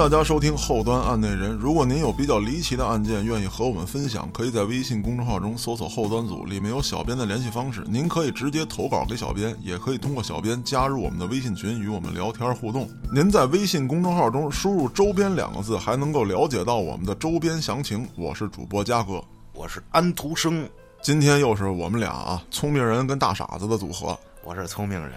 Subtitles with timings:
[0.00, 1.50] 大家收听后端案内人。
[1.50, 7.84] 如果您有比较离奇的案件，愿意和我们分享，可以在微信公众号中搜索“后端组”，里面有小编的联系方式。
[7.86, 12.88] 您可以直接投稿给小编，也可以通过小编加入我们的微信群，与我们聊天互动。
[13.12, 18.08] 您在微信公众号中输入“周边”两个字，还能够了解到我们的周边详情。
[18.16, 20.66] 我是主播嘉哥，我是安徒生，
[21.02, 24.18] 今天又是我们俩啊，聪明人跟大傻子的组合。
[24.44, 25.12] 我是聪明人，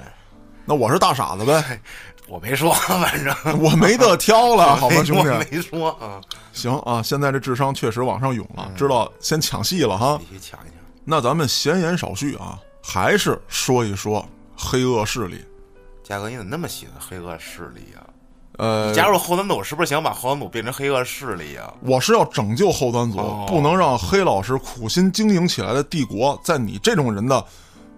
[0.66, 1.80] 那我是大傻子呗，
[2.28, 5.48] 我没说， 反正 我没得挑了，好吧，没兄弟。
[5.52, 6.22] 没说啊，
[6.54, 10.18] 行啊，现在这智商确实往上涌了，知道先抢戏了哈。
[10.18, 10.78] 必须抢一抢。
[11.04, 15.44] 那咱们闲言少叙啊，还是说一说黑恶势力。
[16.04, 18.04] 嘉哥，你怎么那么喜欢黑恶势力啊？
[18.58, 21.74] 呃，加入后端组是不是想把后端组变成黑恶势力啊？
[21.82, 27.44] 我是要拯救后端组，哦不能让黑老师苦心经营起来的帝国，在你这种人的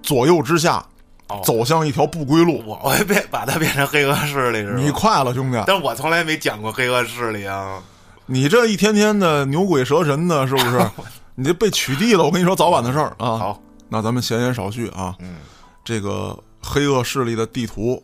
[0.02, 0.84] 左右之下，
[1.30, 2.64] 哦走向一条不归路。
[2.66, 4.80] 我会变把它变成黑恶势力是吧？
[4.80, 5.64] 你快了，兄弟！
[5.66, 7.82] 但我从来没讲过黑恶势力啊。
[8.28, 10.90] 你这一天天的牛鬼蛇神的，是不是？
[11.36, 13.38] 你这被取缔了，我跟你说，早晚的事儿啊。
[13.38, 15.36] 好，那咱们闲言少叙啊，嗯，
[15.84, 18.02] 这个黑恶势力的地图，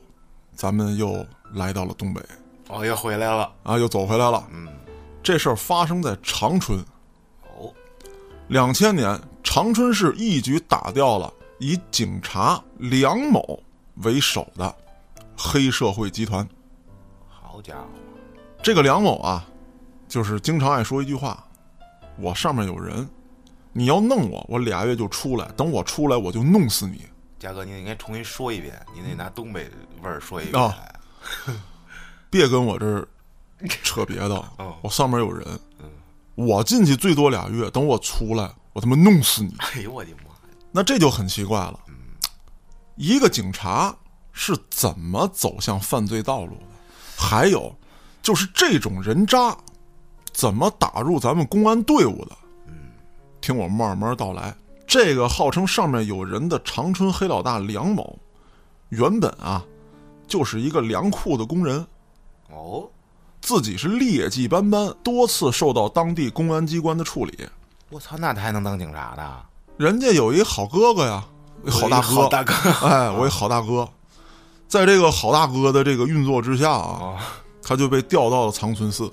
[0.55, 2.21] 咱们又来到了东北
[2.67, 3.49] 哦又回来了。
[3.63, 4.43] 啊，又走回来了。
[4.53, 4.67] 嗯，
[5.23, 6.77] 这事儿发生在长春，
[7.57, 7.71] 哦，
[8.47, 13.61] 两千年，长春市一举打掉了以警察梁某
[13.97, 14.75] 为首的
[15.37, 16.45] 黑社会集团。
[17.27, 17.85] 好家伙，
[18.63, 19.47] 这个梁某啊，
[20.07, 21.45] 就是经常爱说一句话
[22.17, 23.07] ：“我上面有人，
[23.73, 27.05] 你要弄我，我俩月就出来，等我出来我就弄死你。
[27.37, 29.69] 嘉哥，你应该重新说一遍，你得拿东北
[30.01, 30.59] 味儿说一遍。
[30.59, 30.75] 啊
[32.31, 33.07] 别跟我这儿
[33.83, 35.45] 扯别的 哦，我上面有人，
[36.33, 40.30] 我进去最多俩月，等我出来，我他妈弄死你。”哎呦我的妈呀！
[40.71, 41.79] 那这就很奇怪了，
[42.95, 43.95] 一个警察
[44.31, 46.63] 是怎么走向犯罪道路的？
[47.17, 47.75] 还有，
[48.21, 49.55] 就是这种人渣
[50.31, 52.37] 怎么打入咱们公安队伍的？
[53.41, 54.55] 听我慢慢道来。
[54.87, 58.19] 这个号称上面有人的长春黑老大梁某，
[58.89, 59.65] 原本啊
[60.27, 61.85] 就是一个粮库的工人，
[62.49, 62.89] 哦，
[63.41, 67.47] 自己是劣迹斑斑，多次受到当地公安机关的处理。
[67.89, 69.45] 我操，那他还能当警察的？
[69.81, 71.25] 人家有一好哥哥呀，
[71.67, 72.53] 好大哥，好大哥。
[72.87, 73.89] 哎，我一好大哥，
[74.67, 77.17] 在这个好大哥的这个运作之下啊，哦，
[77.63, 79.11] 他就被调到了长春寺。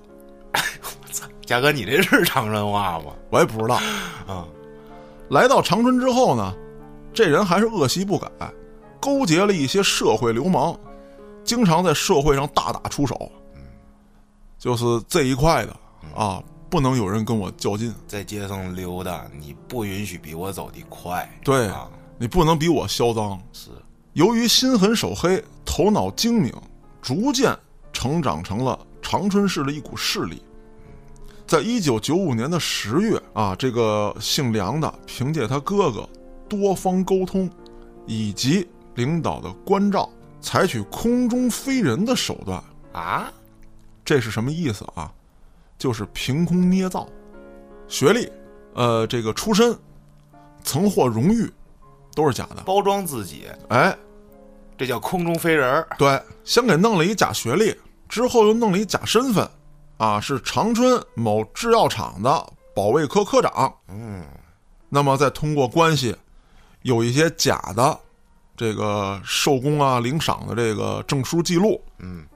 [1.47, 3.05] 嘉哥，你这是长春话吗？
[3.31, 3.77] 我也不知道，
[4.27, 4.45] 啊，
[5.31, 6.55] 来到长春之后呢，
[7.15, 8.29] 这人还是恶习不改，
[9.01, 10.77] 勾结了一些社会流氓，
[11.45, 13.33] 经常在社会上大打出手。
[14.59, 15.75] 就是这一块的
[16.15, 21.29] 啊，不能有人跟我较劲，在街上溜达，你不允许比我走得快。
[21.43, 23.41] 对啊，你不能比我嚣张。
[23.53, 23.71] 是
[24.13, 26.53] 由于心狠手黑、头脑精明，
[27.01, 27.57] 逐渐
[27.93, 30.43] 成长成了长春市的一股势力。
[31.47, 36.07] 在一九九五年的十月啊，这个姓梁的凭借他哥哥
[36.47, 37.49] 多方沟通，
[38.07, 40.11] 以及领导的关照，
[40.43, 42.63] 采取空中飞人的手段。
[42.93, 43.33] 啊，
[44.05, 45.11] 这是什么意思啊？
[45.79, 47.09] 就是凭空捏造，
[47.87, 48.29] 学历，
[48.75, 49.75] 呃，这个出身，
[50.65, 51.49] 曾获荣誉，
[52.15, 52.63] 都是假的。
[52.67, 53.97] 包装自己，哎，
[54.77, 55.89] 这叫空中飞人儿。
[55.97, 57.75] 对，先给弄了一假学历，
[58.09, 59.49] 之后又弄了一假身份，
[59.97, 63.73] 啊，是长春某制药厂的保卫科科长。
[63.89, 64.25] 嗯，
[64.89, 66.17] 那么再通过关系，
[66.83, 67.99] 有一些假的
[68.57, 72.27] 这个受功啊、领赏的这个证书记录，嗯，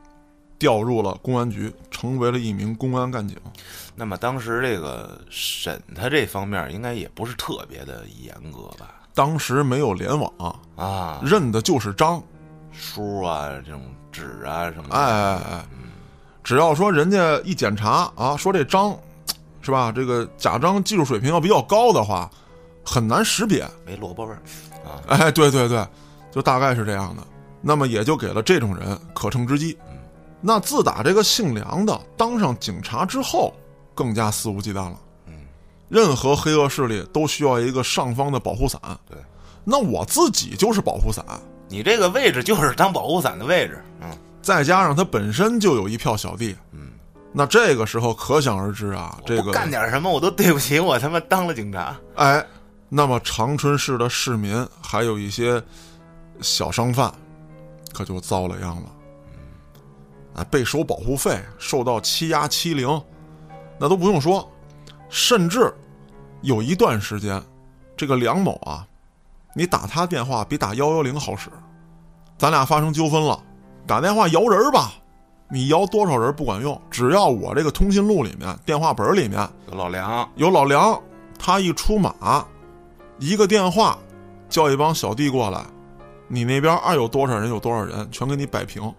[0.62, 3.36] 调入了公安局，成为了一名公安干警。
[3.96, 8.94] 那么当时这个审他这方面应该也不是特别的严格吧？
[9.12, 12.22] 当时没有联网，啊，认的就是章。
[12.70, 13.82] 书啊，这种
[14.12, 15.64] 纸啊什么的，哎哎哎，
[16.44, 18.96] 只要说人家一检查啊，说这章
[19.62, 22.30] 是吧，这个假章技术水平要比较高的话，
[22.84, 23.68] 很难识别。
[23.84, 24.38] 没萝卜味儿
[24.84, 25.02] 啊。
[25.08, 25.84] 哎，对对对，
[26.30, 27.22] 就大概是这样的。
[27.60, 29.76] 那么也就给了这种人可乘之机。
[30.44, 33.54] 那自打这个姓梁的当上警察之后，
[33.94, 34.98] 更加肆无忌惮了。
[35.26, 35.34] 嗯，
[35.88, 38.80] 任何黑恶势力都需要一个上方的保护伞。
[39.08, 39.16] 对，
[39.62, 41.24] 那我自己就是保护伞，
[41.68, 43.80] 你这个位置就是当保护伞的位置。
[44.00, 44.10] 嗯，
[44.42, 46.56] 再加上他本身就有一票小弟。
[46.72, 46.90] 嗯，
[47.32, 51.96] 那这个时候可想而知啊，这个干点什么我都对不起我他妈当了警察。
[52.16, 52.44] 哎，
[52.88, 55.62] 那么长春市的市民还有一些
[56.40, 57.14] 小商贩，
[57.94, 58.82] 可就遭了殃了。
[60.34, 63.02] 啊，被收保护费，受到欺压欺凌，
[63.78, 64.50] 那都不用说，
[65.08, 65.72] 甚至
[66.40, 67.42] 有一段时间，
[67.96, 68.86] 这个梁某啊，
[69.54, 71.50] 你打他电话比打幺幺零好使。
[72.38, 73.38] 咱俩发生纠纷了，
[73.86, 74.92] 打电话摇人儿吧，
[75.50, 81.00] 你摇多少人不管用，只要我这个通讯录里面、电话本里面有老梁，有老梁，
[81.38, 82.44] 他一出马，
[83.18, 83.98] 一个电话，
[84.48, 85.64] 叫一帮小弟过来，
[86.26, 88.92] 你那边爱有多少人有多少人，全给你摆平。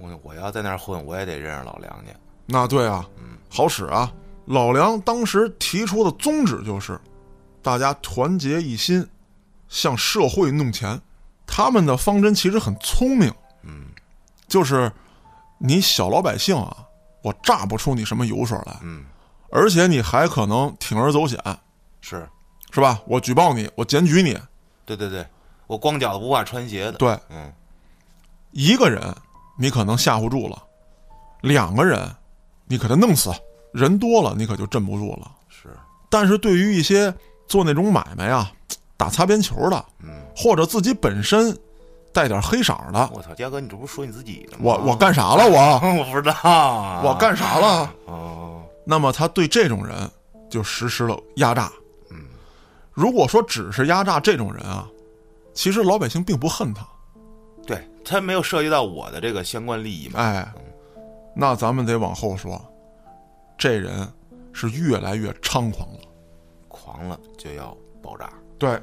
[0.00, 2.12] 我我要在那儿混，我也得认识老梁去。
[2.46, 3.06] 那对啊，
[3.48, 4.12] 好使啊！
[4.46, 6.98] 老梁当时提出的宗旨就是，
[7.62, 9.06] 大家团结一心，
[9.68, 11.00] 向社会弄钱。
[11.46, 13.86] 他们的方针其实很聪明，嗯，
[14.46, 14.90] 就是
[15.58, 16.76] 你小老百姓啊，
[17.22, 19.04] 我榨不出你什么油水来，嗯，
[19.50, 21.38] 而且你还可能铤而走险，
[22.00, 22.28] 是
[22.70, 23.00] 是吧？
[23.06, 24.38] 我举报你，我检举你，
[24.84, 25.26] 对对对，
[25.66, 26.92] 我光脚的不怕穿鞋的。
[26.92, 27.52] 对，嗯，
[28.52, 29.02] 一个人
[29.58, 30.62] 你可能吓唬住了，
[31.42, 32.08] 两个人
[32.66, 33.30] 你可能弄死，
[33.72, 35.30] 人多了你可就镇不住了。
[35.48, 35.68] 是，
[36.08, 37.12] 但是对于一些
[37.48, 38.52] 做那种买卖啊，
[38.96, 41.58] 打擦边球的，嗯，或者自己本身
[42.12, 44.58] 带点黑色的，我操，嘉哥，你这不是说你自己的吗？
[44.62, 45.58] 我我干啥了我？
[45.98, 47.92] 我不知道啊，我干啥了？
[48.06, 50.08] 哦，那么他对这种人
[50.48, 51.72] 就实施了压榨。
[52.10, 52.16] 嗯，
[52.92, 54.86] 如果说只是压榨这种人啊，
[55.52, 56.86] 其实老百姓并不恨他。
[58.02, 60.20] 对他没有涉及到我的这个相关利益嘛。
[60.20, 60.52] 哎，
[61.34, 62.60] 那咱们得往后说，
[63.56, 64.06] 这人
[64.52, 66.00] 是越来越猖狂了。
[66.68, 68.32] 狂了就要爆炸。
[68.58, 68.80] 对，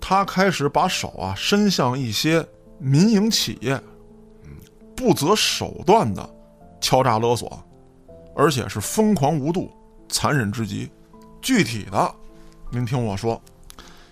[0.00, 2.46] 他开始把手啊伸向一些
[2.78, 3.80] 民营企业，
[4.94, 6.28] 不择手段的
[6.80, 7.62] 敲诈勒索，
[8.36, 9.70] 而且是疯狂无度、
[10.08, 10.90] 残忍至极。
[11.42, 12.14] 具体的，
[12.70, 13.40] 您听我说，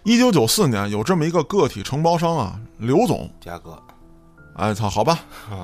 [0.02, 3.80] 一九九四年有这么一个个体承包商啊，刘总，嘉哥，
[4.58, 5.20] 哎操，好吧，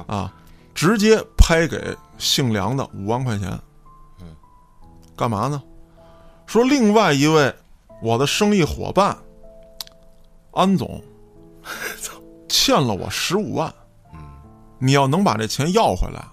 [0.06, 0.32] 啊，
[0.74, 3.50] 直接拍给姓梁的五万块钱，
[4.20, 4.34] 嗯，
[5.16, 5.62] 干嘛呢？
[6.46, 7.54] 说另外一位
[8.00, 9.16] 我的生意伙伴
[10.52, 11.02] 安总
[12.48, 13.74] 欠了我十五万，
[14.12, 14.20] 嗯，
[14.78, 16.24] 你要能把这钱要回来，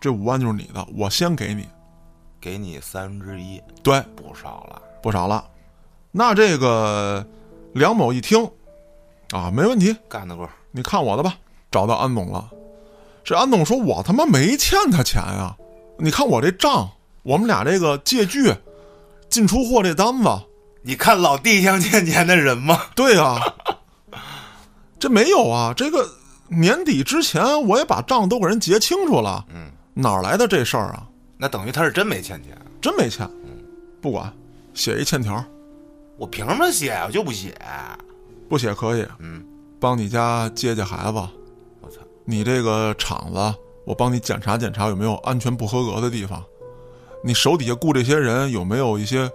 [0.00, 1.68] 这五万就是你的，我先给你。
[2.40, 4.82] 给你三分之一，对，不少了。
[5.00, 5.48] 不少了。
[6.10, 7.24] 那这个
[7.72, 8.44] 梁某一听，
[9.30, 11.38] 啊，没问题，干得过，你看我的吧。
[11.72, 12.50] 找到安总了，
[13.24, 15.56] 这安总说：“我他妈没欠他钱呀！
[15.98, 16.90] 你看我这账，
[17.22, 18.54] 我们俩这个借据、
[19.30, 20.28] 进出货这单子，
[20.82, 22.78] 你看老弟像欠钱的人吗？
[22.94, 23.40] 对呀、
[24.98, 25.72] 这没有啊。
[25.74, 26.06] 这个
[26.48, 31.06] 年底之前我也把账都给人结清楚了，嗯，哪来的这事儿啊？
[31.38, 32.56] 那等于他是真没欠钱。
[32.80, 33.64] 真没欠，嗯
[34.00, 34.30] 不管，
[34.74, 35.42] 写一欠条，
[36.18, 36.92] 我凭什么写？
[37.06, 37.54] 我就不写。
[38.48, 39.42] 不写可以，嗯，
[39.80, 41.20] 帮你家接接孩子。”
[42.24, 43.54] 你这个厂子，
[43.84, 46.42] 我帮你检查检查有没有安全不合格的地方。
[47.24, 49.30] 你手底下雇这些人有没有一些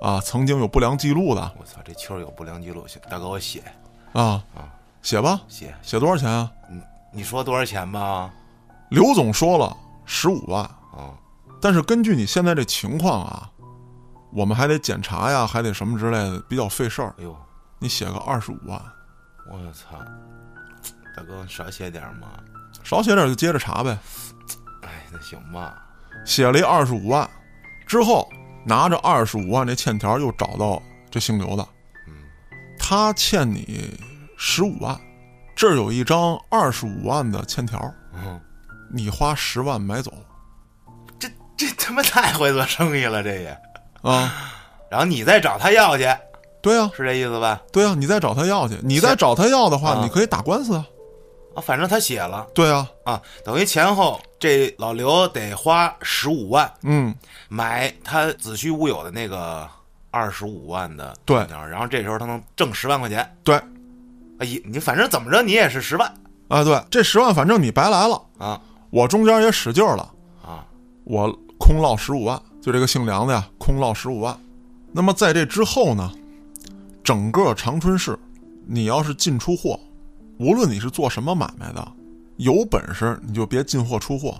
[0.00, 3.62] 啊曾经有不良记录的我操，这球有不良记录，行，大哥我写
[4.12, 4.72] 啊啊？
[5.02, 5.74] 写吧，写。
[5.82, 6.50] 写多少钱啊？
[7.12, 8.30] 你说多少钱吧？
[8.90, 11.12] 刘总说了十五万，啊，
[11.60, 13.50] 但是根据你现在这情况啊，
[14.32, 17.14] 我们还得检查呀，还得什么之类的，比较费事儿。
[17.18, 17.36] 哎呦，
[17.78, 18.80] 你写个二十五万，
[19.50, 19.98] 我操，
[21.16, 22.28] 大哥少写点嘛。
[22.84, 23.96] 少写点就接着查呗。
[24.82, 25.82] 哎，那行吧。
[26.24, 27.28] 写了一二十五万，
[27.86, 28.28] 之后
[28.64, 31.66] 拿着二十五万这欠条又找到这姓刘的，
[32.06, 32.14] 嗯，
[32.78, 33.98] 他欠你
[34.36, 34.98] 十五万，
[35.54, 38.40] 这儿有一张二十五万的欠条，嗯，
[38.92, 40.12] 你花十万买走
[41.18, 43.58] 这这他妈太会做生意了，这也。
[44.02, 44.52] 啊？
[44.90, 46.04] 然后你再找他要去，
[46.62, 47.60] 对啊，是这意思吧？
[47.72, 50.84] 对啊，你再找他要去，你再找他要的话，啊你可以打官司啊。
[51.56, 52.46] 啊，反正他写了。
[52.54, 57.14] 对啊，啊，等于前后这老刘得花十五万嗯，
[57.48, 59.66] 买他子虚乌有的那个
[60.10, 63.36] 二十五万的对然后这时候他能挣十万块钱。
[63.42, 63.56] 对，
[64.38, 66.14] 哎，你你反正怎么着你也是十万。
[66.48, 68.60] 啊，对，这十万反正你白来了，啊。
[68.90, 70.08] 我中间也使劲儿了，
[70.42, 70.64] 啊，
[71.04, 74.38] 我空落十五万，就这个姓梁的呀，空落十五万。
[74.92, 76.12] 那么在这之后呢，
[77.02, 78.16] 整个长春市，
[78.64, 79.78] 你要是进出货，
[80.38, 81.92] 无论你是做什么买卖的，
[82.36, 84.38] 有本事你就别进货出货。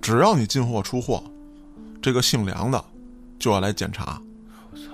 [0.00, 1.22] 只要你进货出货，
[2.02, 2.84] 这个姓梁的
[3.38, 4.20] 就要来检查。
[4.72, 4.84] 我操，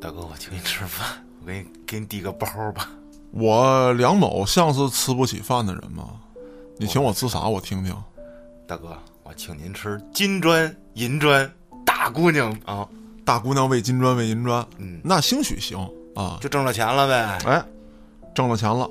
[0.00, 1.06] 大哥，我请你吃饭，
[1.40, 2.90] 我给你给你递个包吧。
[3.30, 6.10] 我梁某像是吃不起饭的人吗？
[6.76, 7.46] 你请我吃啥？
[7.46, 7.94] 我听听。
[8.66, 11.48] 大哥，我请您吃金砖、银砖、
[11.86, 12.88] 大姑娘啊，
[13.24, 15.78] 大姑娘为金砖为银砖，嗯，那兴许行
[16.16, 16.38] 啊。
[16.40, 17.38] 就挣着钱了呗。
[17.44, 17.64] 哎，
[18.34, 18.90] 挣了钱了。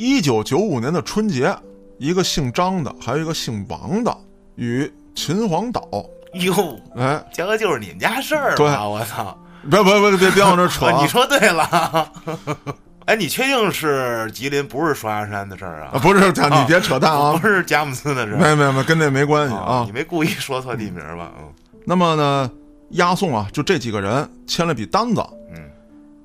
[0.00, 1.54] 一九九五年的春节，
[1.98, 4.16] 一个姓张的，还有一个姓王的，
[4.54, 5.86] 与秦皇岛，
[6.32, 8.88] 哟，哎，嘉哥就是你们家事儿对吧？
[8.88, 9.36] 我操！
[9.70, 12.10] 别别别别别往这扯、 你说对了。
[13.04, 15.98] 哎，你确定是吉林，不是双鸭山的事儿啊，啊？
[15.98, 19.92] 不是，你别扯淡啊 不，是佳木斯的事儿没没没，跟那没关系啊啊你。
[19.92, 21.30] 没故意说错地名吧？
[21.38, 21.44] 嗯
[21.84, 22.50] 那么呢，
[22.92, 25.22] 押送啊，就这几个人签了笔单子，
[25.54, 25.60] 嗯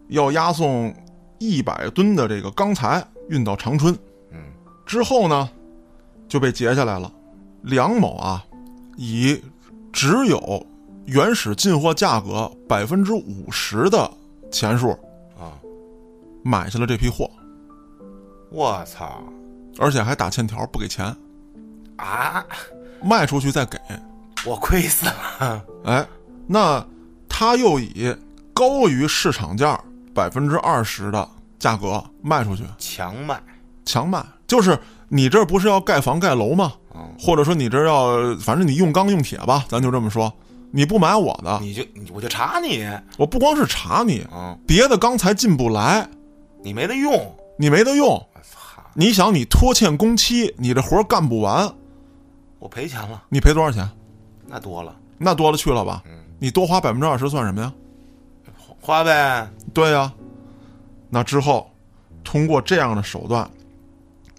[0.08, 0.96] 要押送
[1.40, 3.98] 一百吨的这个钢材运到长春。
[4.32, 4.40] 嗯，
[4.86, 5.50] 之后呢，
[6.28, 7.12] 就被截下来了。
[7.64, 8.46] 梁某啊，
[8.96, 9.42] 以
[9.92, 10.66] 只有
[11.06, 14.12] 原始进货价格百分之五十的
[14.52, 14.92] 钱数
[15.40, 15.58] 啊，
[16.44, 17.30] 买下了这批货，
[18.52, 19.24] 我操
[19.80, 21.06] 而且还打欠条不给钱，
[21.98, 22.46] 啊！
[23.02, 23.78] 卖出去再给。
[24.46, 25.66] 我亏死了。
[25.86, 26.08] 哎，
[26.48, 26.86] 那
[27.28, 28.16] 他又以
[28.54, 29.80] 高于市场价
[30.14, 31.30] 百分之二十的
[31.66, 33.42] 价格卖出去，强卖，
[33.86, 34.24] 强卖。
[34.46, 36.74] 就是你这不是要盖房盖楼吗？
[36.94, 40.32] 嗯，或者说你这要，反正你用钢用铁吧，咱就这么说。
[40.70, 46.08] 你不买我的，你就我就查你，我不光是查你，嗯，别的钢材进不来，
[46.62, 47.36] 你没得用。
[47.58, 48.10] 你没得用。
[48.10, 51.68] 我操，你想，你拖欠工期，你这活儿干不完，
[52.60, 53.90] 我赔钱了，你赔多少钱？
[54.46, 56.04] 那多了，那多了去了吧？
[56.06, 57.74] 嗯你多花百分之二十算什么呀？
[58.80, 59.50] 花呗。
[59.74, 60.14] 对呀、
[61.16, 61.72] 那之后，
[62.26, 63.50] 通过这样的手段，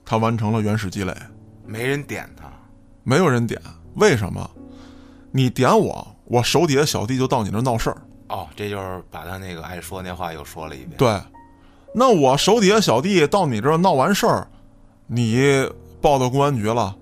[0.05, 1.17] 他完成了原始积累，
[1.65, 2.53] 没人点他，
[3.03, 3.59] 没有人点，
[3.95, 4.51] 为什么？
[5.31, 7.97] 你点我，我手底下小弟就到你那儿闹事儿。
[8.29, 10.99] 哦，这就是把他那个爱说那话又说了一遍。
[10.99, 11.19] 对，
[11.95, 14.47] 那我手底下小弟到你这儿闹完事儿，
[15.07, 15.67] 你
[16.03, 16.95] 报到公安局了，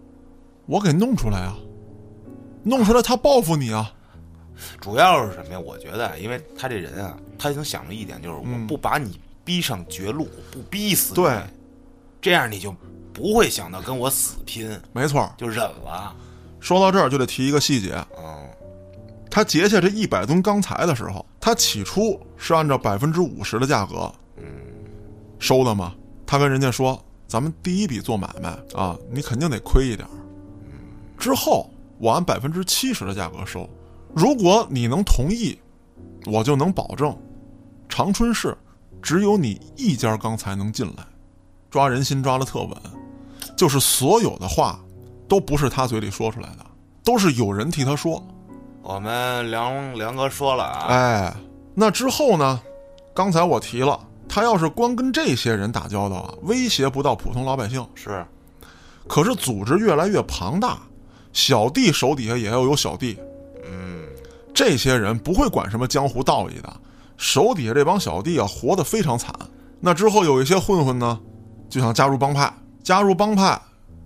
[0.66, 1.57] 我给弄出来啊，
[2.62, 3.93] 弄出来他报复你啊。
[4.81, 5.59] 主要是什么呀？
[5.59, 11.41] 我觉得，因为他这人啊，他已经想了一点，就是我嗯不把你逼上绝路，不逼死你，对，
[12.21, 12.75] 这样你就
[13.13, 16.15] 不会想到跟我死拼，没错儿，就忍了。
[16.61, 18.49] 说到这儿就得提一个细节，嗯，
[19.31, 24.45] 他截下这一百吨钢材的时候，他起初是按照百分之五十的价格，嗯，
[25.39, 25.95] 收的嘛。
[26.27, 26.99] 他跟人家说
[27.29, 30.11] ：“咱们第一笔做买卖啊，你肯定得亏一点儿。
[31.19, 33.69] 之后我按百分之七十的价格收，
[34.15, 35.59] 如果你能同意，
[36.25, 37.15] 我就能保证，
[37.91, 38.57] 长春市
[39.04, 41.04] 只有你一家刚才能进来，
[41.70, 42.70] 抓人心抓的特稳，
[43.54, 44.80] 就是所有的话
[45.28, 46.64] 都不是他嘴里说出来的，
[47.04, 48.26] 都是有人替他说。
[48.80, 51.37] 我们梁梁哥说了啊，哎，
[51.75, 52.58] 那之后呢？
[53.14, 57.87] 刚才我提了，他要是光跟这些人打交道啊，威胁不到普通老百姓。
[57.94, 58.25] 是，
[59.06, 60.78] 可是组织越来越庞大，
[61.34, 63.18] 小弟手底下也要有小弟，
[63.70, 64.06] 嗯，
[64.54, 66.73] 这些人不会管什么江湖道义的，
[67.16, 69.33] 手底下这帮小弟啊，活得非常惨。
[69.80, 71.21] 那之后有一些混混呢，
[71.68, 72.52] 就想加入帮派，
[72.83, 73.61] 加入帮派，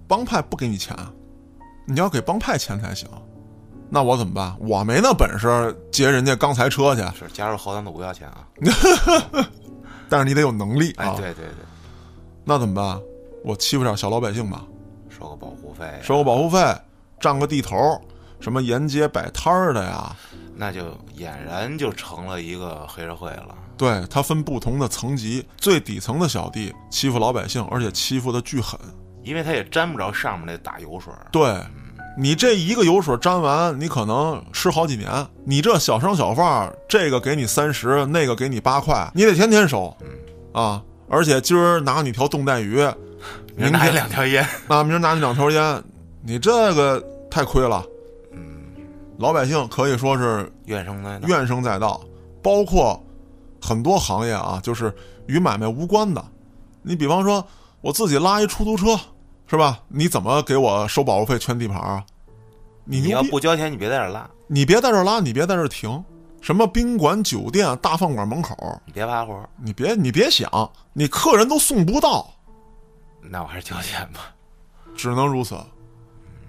[0.06, 0.96] 帮派不给你钱，
[1.86, 3.08] 你要给帮派钱才行。
[3.90, 4.54] 那我怎么办？
[4.60, 8.46] 我没那本事劫人家钢材车去，是加入后端组不要钱啊。
[10.10, 11.14] 但是你得有能力哎，啊。
[11.16, 11.64] 对对对，
[12.44, 13.00] 那怎么办？
[13.44, 14.64] 我欺负点小老百姓吧，
[15.08, 16.58] 收个保护费啊，收个保护费，
[17.20, 18.00] 占个地头，
[18.40, 20.14] 什么沿街摆摊儿的呀？
[20.58, 20.82] 那就
[21.16, 23.54] 俨然就成了一个黑社会了。
[23.76, 28.78] 对，它分不同的层级，最底层的小弟欺负老百姓，而且欺负的巨狠。
[29.22, 31.28] 因为他也沾不着上面那大油水儿。
[31.30, 31.56] 对，
[32.16, 35.08] 你这一个油水沾完，你可能吃好几年。
[35.44, 39.96] 你这小商小贩，这个给你三十，那个给你八块，你得天天收，
[40.52, 40.82] 啊！
[41.08, 42.86] 而且今儿拿你条冻带鱼，
[43.54, 45.82] 明拿天两条烟，啊，明儿拿你两条烟，
[46.22, 47.84] 你这个太亏了。
[49.18, 51.28] 嗯，老百姓可以说是怨声载道。
[51.28, 52.00] 怨声载道，
[52.42, 52.98] 包括
[53.60, 54.94] 很多行业啊，就是
[55.26, 56.24] 与买卖无关的。
[56.82, 57.44] 你比方说，
[57.80, 58.98] 我自己拉一出租车，
[59.46, 59.80] 是吧？
[59.88, 62.04] 你怎么给我收保护费、圈地盘啊？
[62.84, 63.08] 你你！
[63.08, 66.02] 要不交钱，你别在这儿拉，你别在这儿拉，你别在这儿停。
[66.40, 70.48] 什么宾馆、酒店、大饭馆门口，你别趴活儿，你别你别想，
[70.92, 72.30] 你客人都送不到，
[73.20, 74.32] 那我还是交钱吧。
[74.96, 75.56] 只能如此。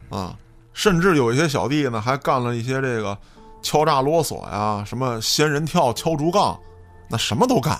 [0.09, 0.37] 啊，
[0.79, 3.17] 甚至有一些小弟呢，还干了一些这个
[3.61, 6.57] 敲诈勒索呀，什么仙人跳、敲竹杠，
[7.09, 7.77] 那什么都干。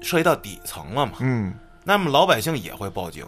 [0.00, 1.52] 涉及到底层了嘛，嗯，
[1.84, 3.26] 那么老百姓也会报警。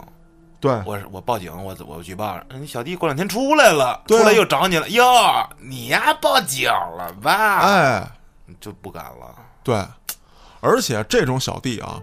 [0.61, 5.05] 对，我我报警，我我举报，你小弟过两天出来了，出来又找你了，哟，
[5.59, 8.11] 你呀报警了吧？，哎，
[8.63, 9.37] 就不敢了。
[9.63, 9.85] 对，
[10.61, 12.01] 而且这种小弟啊，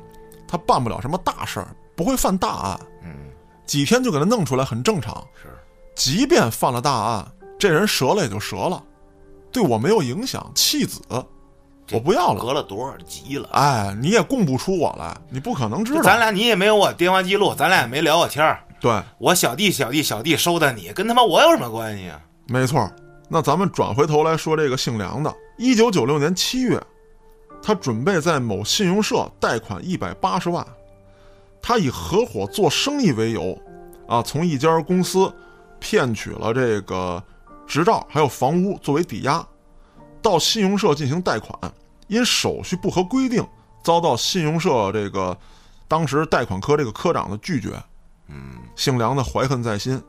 [0.47, 3.31] 他办不了什么大事儿，不会犯大案，嗯，
[3.65, 5.11] 几天就给他弄出来，很正常。
[5.41, 5.49] 是，
[5.95, 8.83] 即便犯了大案，这人折了也就折了，
[9.51, 10.99] 对我没有影响，弃子，
[11.91, 12.41] 我不要了。
[12.43, 13.49] 隔了多少集了？
[13.51, 16.01] 哎，你也供不出我来，你不可能知道。
[16.01, 18.63] 咱俩你也没有我电话记录，咱俩也没聊过天儿。
[18.79, 22.19] 对，我小弟小弟小弟收的你，跟他妈我有什么关系啊？
[22.47, 22.89] 没错。
[23.29, 26.81] 那咱们转回头来说这个姓梁的，一九九六年七月，
[27.61, 30.65] 他准备在某信用社贷款一百八十万，
[31.61, 33.57] 他以合伙做生意为由，
[34.07, 35.33] 啊，从一家公司
[35.83, 37.21] 骗取了这个
[37.67, 39.45] 执照还有房屋作为抵押，
[40.21, 41.59] 到信用社进行贷款，
[42.07, 43.45] 因手续不合规定，
[43.83, 45.37] 遭到信用社这个
[45.85, 47.71] 当时贷款科这个科长的拒绝。
[48.27, 50.01] 嗯，姓梁的怀恨在心，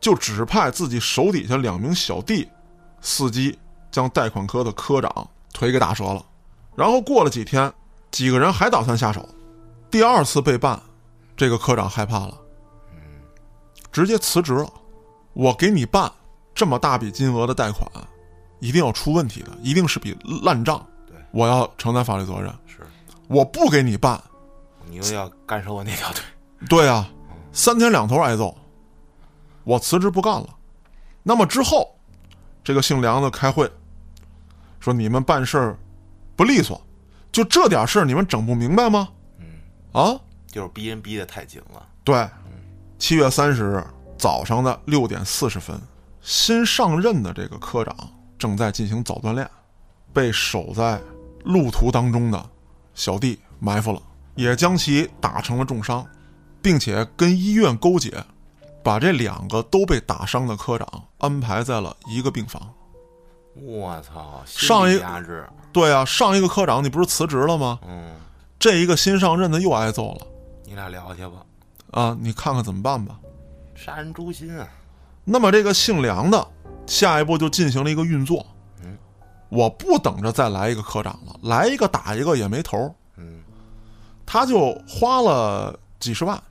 [0.00, 2.48] 就指派自己手底下两名小弟
[3.02, 3.58] 伺机
[3.90, 6.24] 将贷款科的科长腿给打折了。
[6.74, 7.70] 然后过了几天，
[8.10, 9.28] 几个人还打算下手，
[9.90, 10.80] 第二次被办，
[11.36, 12.38] 这个科长害怕了，
[13.92, 14.72] 直接辞职了。
[15.34, 16.10] 我给你办
[16.54, 17.86] 这么大笔金额的贷款，
[18.60, 22.50] 一定要出问题的，一定是笔烂账，对，我要承担法律责任。
[22.66, 22.78] 是
[23.28, 24.20] 我不给你办，
[24.88, 26.22] 你又要干涉我那条腿，
[26.68, 27.10] 对啊，
[27.52, 28.56] 三天两头挨揍，
[29.64, 30.48] 我辞职不干了。
[31.22, 31.94] 那么之后，
[32.62, 33.70] 这个姓梁的开会，
[34.78, 35.78] 说你们办事儿
[36.36, 36.80] 不利索，
[37.32, 39.08] 就这点事儿你们整不明白吗？
[39.38, 39.46] 嗯，
[39.92, 41.84] 啊，就是逼人逼得太紧了。
[42.04, 42.28] 对，
[42.98, 43.84] 七月三十日
[44.24, 45.78] 早上的六点四十分，
[46.22, 47.94] 新上任的这个科长
[48.38, 49.46] 正在进行早锻炼，
[50.14, 50.98] 被守在
[51.44, 52.50] 路途当中的
[52.94, 54.00] 小弟埋伏了，
[54.34, 56.06] 也将其打成了重伤，
[56.62, 58.24] 并且跟医院勾结，
[58.82, 60.88] 把这两个都被打伤的科长
[61.18, 62.72] 安排在了一个病房。
[63.54, 64.98] 我操，上一
[65.70, 67.78] 对啊，上一个科长你不是辞职了吗？
[67.86, 68.14] 嗯，
[68.58, 70.26] 这一个新上任的又挨揍了
[70.64, 71.44] 你俩聊去吧，
[71.90, 72.16] 啊！
[72.18, 73.18] 你看看怎么办吧。
[73.84, 74.66] 杀人诛心啊！
[75.24, 76.48] 那么这个姓梁的，
[76.86, 78.46] 下一步就进行了一个运作。
[78.82, 78.96] 嗯，
[79.50, 82.94] 我不等着再来一个科长了，来一个打一个也没头。
[83.18, 83.42] 嗯，
[84.24, 86.42] 他就花了几十万，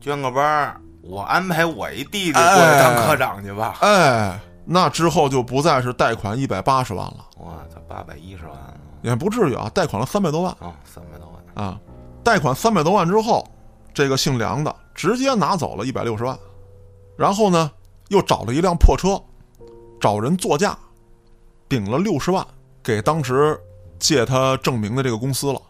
[0.00, 3.78] 捐个班儿，我安排我一弟弟过来当科长去吧。
[3.80, 8.72] 哎，那之后就不再是贷款一百八十万了，我操，八百一十万啊！
[9.02, 11.80] 也不至于啊，贷款了三百多万哦，三百多万，啊，
[12.22, 13.44] 贷款三百多万之后，
[13.92, 16.38] 这个姓梁的直接拿走了一百六十万，
[17.18, 17.68] 然后呢，
[18.10, 19.20] 又找了一辆破车，
[20.00, 20.78] 找人作价，
[21.68, 22.46] 顶了六十万
[22.80, 23.58] 给当时
[23.98, 25.60] 借他证明的这个公司了。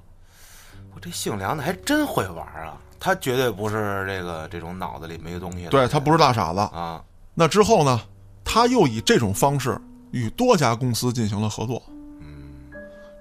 [0.95, 2.77] 我这姓梁的还真会玩啊！
[3.01, 5.71] 他绝对不是这个这种脑子里没东西的。
[5.71, 6.59] 对他不是大傻子。
[6.59, 7.99] 啊，那之后呢，
[8.45, 9.81] 他又以这种方式
[10.11, 11.83] 与多家公司进行了合作。
[12.21, 12.71] 嗯，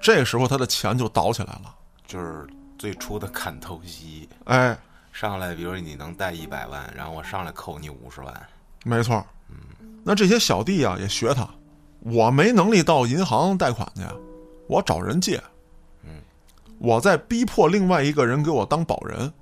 [0.01, 1.73] 这时候他的钱就倒起来了。
[2.05, 2.45] 就是
[2.77, 4.77] 最初的砍头息，哎，
[5.19, 8.47] 上来比如你能贷一百万，然后我上来扣你五十万，
[8.85, 9.25] 没错。
[9.49, 9.55] 嗯
[10.03, 11.49] 那这些小弟啊也学他，
[12.01, 14.03] 我没能力到银行贷款去，
[14.67, 15.41] 我找人借。
[16.03, 16.21] 嗯，
[16.77, 19.33] 我在逼迫另外一个人给我当保人，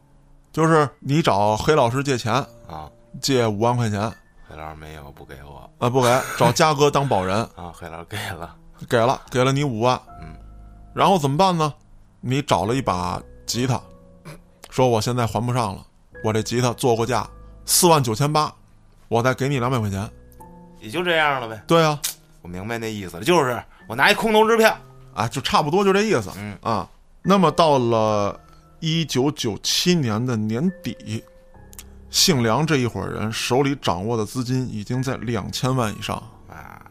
[0.53, 2.33] 就是你找黑老师借钱，
[2.69, 2.89] 啊，
[3.21, 4.09] 借五万块钱，
[4.47, 8.55] 黑老师没有不给我啊不给， 找嘉哥当保人，啊，黑老师给了，
[8.87, 10.33] 给了，给了你五万，嗯，
[10.93, 11.73] 然后怎么办呢？
[12.21, 13.79] 你找了一把吉他，
[14.75, 15.81] 说我现在还不上了，
[16.21, 17.25] 我这吉他做过价
[17.65, 18.53] 四万九千八，
[19.07, 20.11] 我再给你两百块钱。
[20.81, 21.63] 也就这样了呗。
[21.65, 21.97] 对啊，
[22.41, 23.57] 我明白那意思了，就是
[23.87, 24.77] 我拿一空头支票，
[25.13, 26.29] 啊，就差不多就这意思。
[26.35, 26.89] 嗯啊，
[27.21, 28.37] 那么到了
[28.81, 31.23] 一九九七年的年底，
[32.09, 36.21] 姓梁这一伙人手里掌握的资金已经在两千万以上。
[36.49, 36.81] 啊，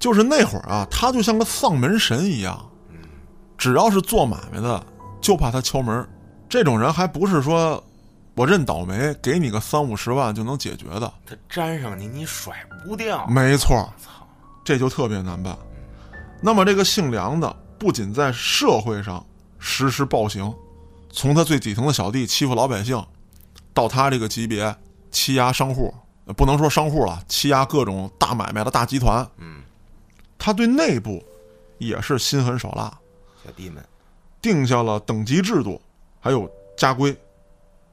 [0.00, 2.68] 就是那会儿啊，他就像个丧门神一样，
[3.56, 4.84] 只要是做买卖的，
[5.20, 6.04] 就怕他敲门。
[6.48, 7.82] 这种人还不是说
[8.34, 11.12] 我认倒霉，给你个三五十万就能解决的。
[11.26, 12.54] 他粘上你，你甩
[12.84, 13.26] 不掉。
[13.26, 14.10] 没错，操，
[14.64, 15.56] 这就特别难办。
[16.40, 19.24] 那么这个姓梁的，不仅在社会上
[19.58, 20.54] 实施暴行，
[21.10, 23.02] 从他最底层的小弟欺负老百姓，
[23.72, 24.74] 到他这个级别
[25.10, 25.92] 欺压商户，
[26.26, 29.62] 呃不能说商户了，欺压各种大买卖的大集团，嗯，
[30.36, 31.24] 他对内部
[31.78, 32.92] 也是心狠手辣，
[33.42, 33.82] 小弟们，
[34.42, 35.80] 定下了等级制度，
[36.26, 37.16] 还有家规，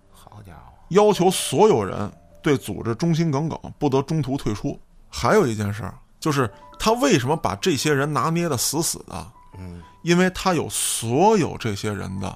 [0.09, 4.75] 好家伙，要求所有人对组织忠心耿耿，不得中途退出。
[5.07, 9.31] 还有一件事儿，就是他为什么把这些人拿捏的死死的？
[9.59, 12.35] 嗯，因为他有所有这些人的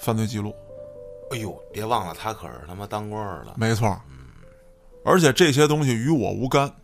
[0.00, 0.54] 犯罪记录，
[1.30, 3.86] 哎呦，别忘了他可是他妈当官儿的，没错。
[4.08, 4.14] 嗯
[5.04, 6.74] 而且这些东西与我无干，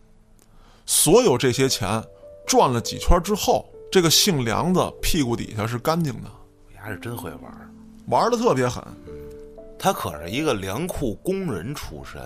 [0.85, 1.99] 所有这些钱
[2.45, 6.29] 转了几圈之后，这个姓梁的屁股底下是干净的，
[6.75, 7.67] 丫是真会玩儿。
[8.11, 8.83] 玩的特别狠。
[9.79, 12.21] 他可是一个粮库工人出身，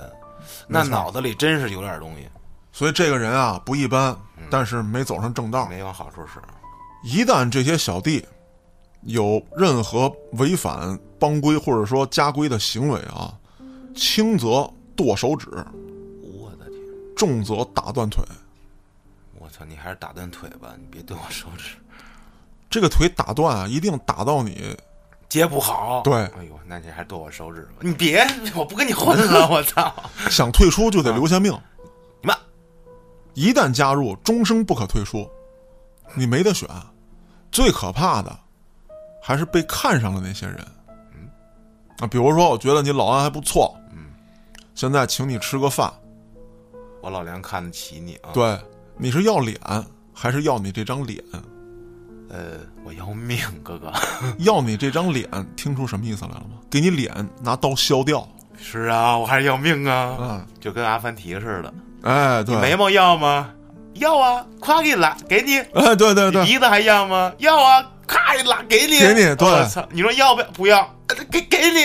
[0.67, 2.27] 那脑子里真是有点东西，
[2.73, 4.17] 所以这个人啊不一般，
[4.49, 5.69] 但是没走上正道。
[5.69, 6.41] 没往好处使。
[7.01, 8.25] 一旦这些小弟
[9.03, 13.33] 有任何违反帮规或者说家规的行为啊，
[13.95, 15.47] 轻则剁手指，
[16.21, 16.81] 我的天，
[17.15, 18.21] 重则打断腿。
[19.39, 21.75] 我操，你还是打断腿吧，你别剁我手指，
[22.69, 24.75] 这个腿打断啊，一定打到你
[25.29, 26.01] 接不好。
[26.03, 27.77] 对哎呦，那你还剁我手指吧？
[27.81, 29.93] 你别，我不跟你混了， 我操！
[30.29, 31.51] 想退出就得留下命，
[32.21, 32.37] 你妈，
[33.33, 35.29] 一旦加入，终生不可退出，
[36.13, 36.69] 你没得选。
[37.51, 38.37] 最可怕的
[39.21, 40.57] 还是被看上的那些人。
[41.13, 41.29] 嗯
[41.99, 44.13] 啊，比如说，我觉得你老安还不错，嗯，
[44.73, 45.91] 现在请你吃个饭，
[47.01, 48.59] 我老梁看得起你啊。，对，
[48.97, 49.57] 你是要脸
[50.13, 51.23] 还是要你这张脸？
[52.29, 53.91] 呃，我要命，哥哥。
[54.39, 56.57] 要你这张脸，听出什么意思来了吗？
[56.69, 58.27] 给你脸拿刀削掉。
[58.57, 61.73] 是啊，我还是要命啊，嗯，就跟阿凡提似的。
[62.03, 63.49] 哎，对，眉毛要吗？
[63.95, 65.57] 要啊，夸给你拉，给你。
[65.59, 67.31] 哎，对对对，鼻子还要吗？
[67.37, 70.47] 要啊，咔一拉给你，给你对我操，你说要不要？
[70.51, 71.79] 不要，呃给给你。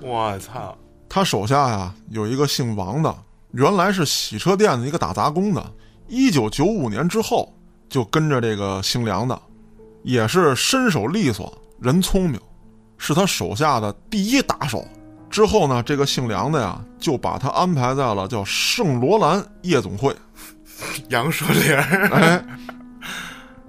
[0.06, 0.76] 我操，
[1.08, 3.14] 他手下呀有一个姓王的，
[3.52, 5.64] 原来是洗车店的一个打杂工的。
[6.08, 7.52] 一九九五年之后，
[7.92, 9.38] 就跟着这个姓梁的，
[10.02, 12.40] 也是身手利索，人聪明，
[12.96, 14.82] 是他手下的第一打手。
[15.28, 20.16] 之后呢，这个姓梁的呀，就把他安排在了叫圣罗兰夜总会。
[21.10, 22.42] 杨树林儿，哎，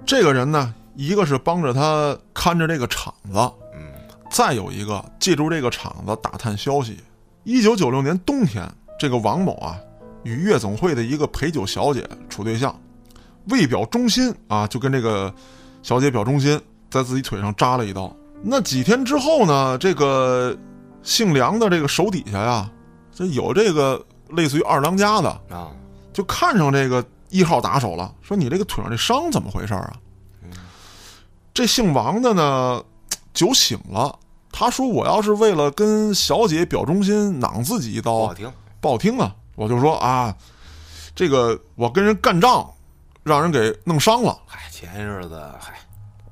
[0.06, 3.38] 这个人呢，一个是帮着他看着这个厂子，
[3.74, 3.92] 嗯，
[4.30, 6.98] 再有一个借助这个厂子打探消息。
[7.42, 8.66] 一九九六年冬天，
[8.98, 9.78] 这个王某啊，
[10.22, 12.74] 与夜总会的一个陪酒小姐处对象，
[13.48, 15.32] 为表忠心啊，就跟这个
[15.82, 18.14] 小姐表忠心，在自己腿上扎了一刀。
[18.42, 20.56] 那几天之后呢，这个
[21.02, 22.70] 姓梁的这个手底下呀，
[23.14, 25.70] 这有这个类似于二当家的，啊，
[26.12, 29.96] 就看上这个一号打手了，说你这个腿上这伤怎么回事儿啊？
[31.54, 32.82] 这姓王的呢，
[33.32, 34.18] 酒醒了，
[34.50, 38.52] 他说我要是为了跟小姐表忠心，攮自己一刀不好听。
[38.80, 40.34] 不好听啊，我就说啊，
[41.14, 42.68] 这个我跟人干仗，
[43.24, 44.38] 让人给弄伤了。
[44.46, 45.74] 嗨，前日子嗨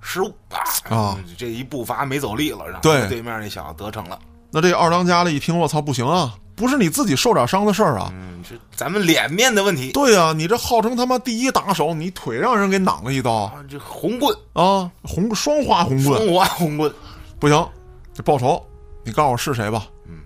[0.01, 0.61] 失误啊
[0.95, 4.19] 啊，这一步伐没走利落，让对对面那小子得逞了。
[4.51, 8.11] 那这二当家的一听，我操，不行啊，不是你自己受点伤的事儿啊。
[8.13, 16.93] 嗯，这咱们脸面的问题对啊、你这号称他妈第一打手，你腿让人给攮了一刀啊，这红棍，啊，红双花红棍，双花红棍，
[17.41, 17.69] 不行，
[18.13, 18.63] 这报仇，
[19.03, 19.87] 你告诉我是谁吧？
[20.07, 20.21] 嗯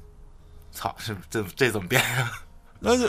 [0.72, 2.28] 操，这这这怎么变呀？
[2.80, 3.08] 那就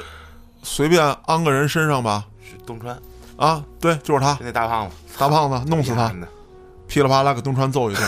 [0.61, 2.23] 随便安个人身上吧。
[2.41, 2.97] 是东川，
[3.37, 6.11] 啊，对，就是他就，那大胖子，大胖子，弄死他，
[6.87, 8.03] 噼里啪啦给东川揍一顿。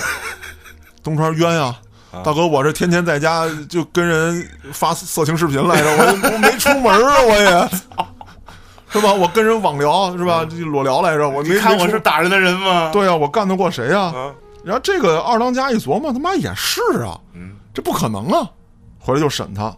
[1.01, 1.65] 东川冤呀、
[2.11, 7.69] 啊大哥，我这天天在家就跟人发色情视频来着，我我没出门啊，我也，
[8.91, 9.13] 是吧？
[9.13, 10.43] 我跟人网聊是吧？
[10.43, 12.89] 就裸聊来着，我没看我是打人的人吗？
[12.91, 18.49] 对呀、我干得过谁呀、啊，然后这个二当家一琢磨，他妈也是啊，嗯，这不可能啊！
[18.97, 19.71] 回来就审他，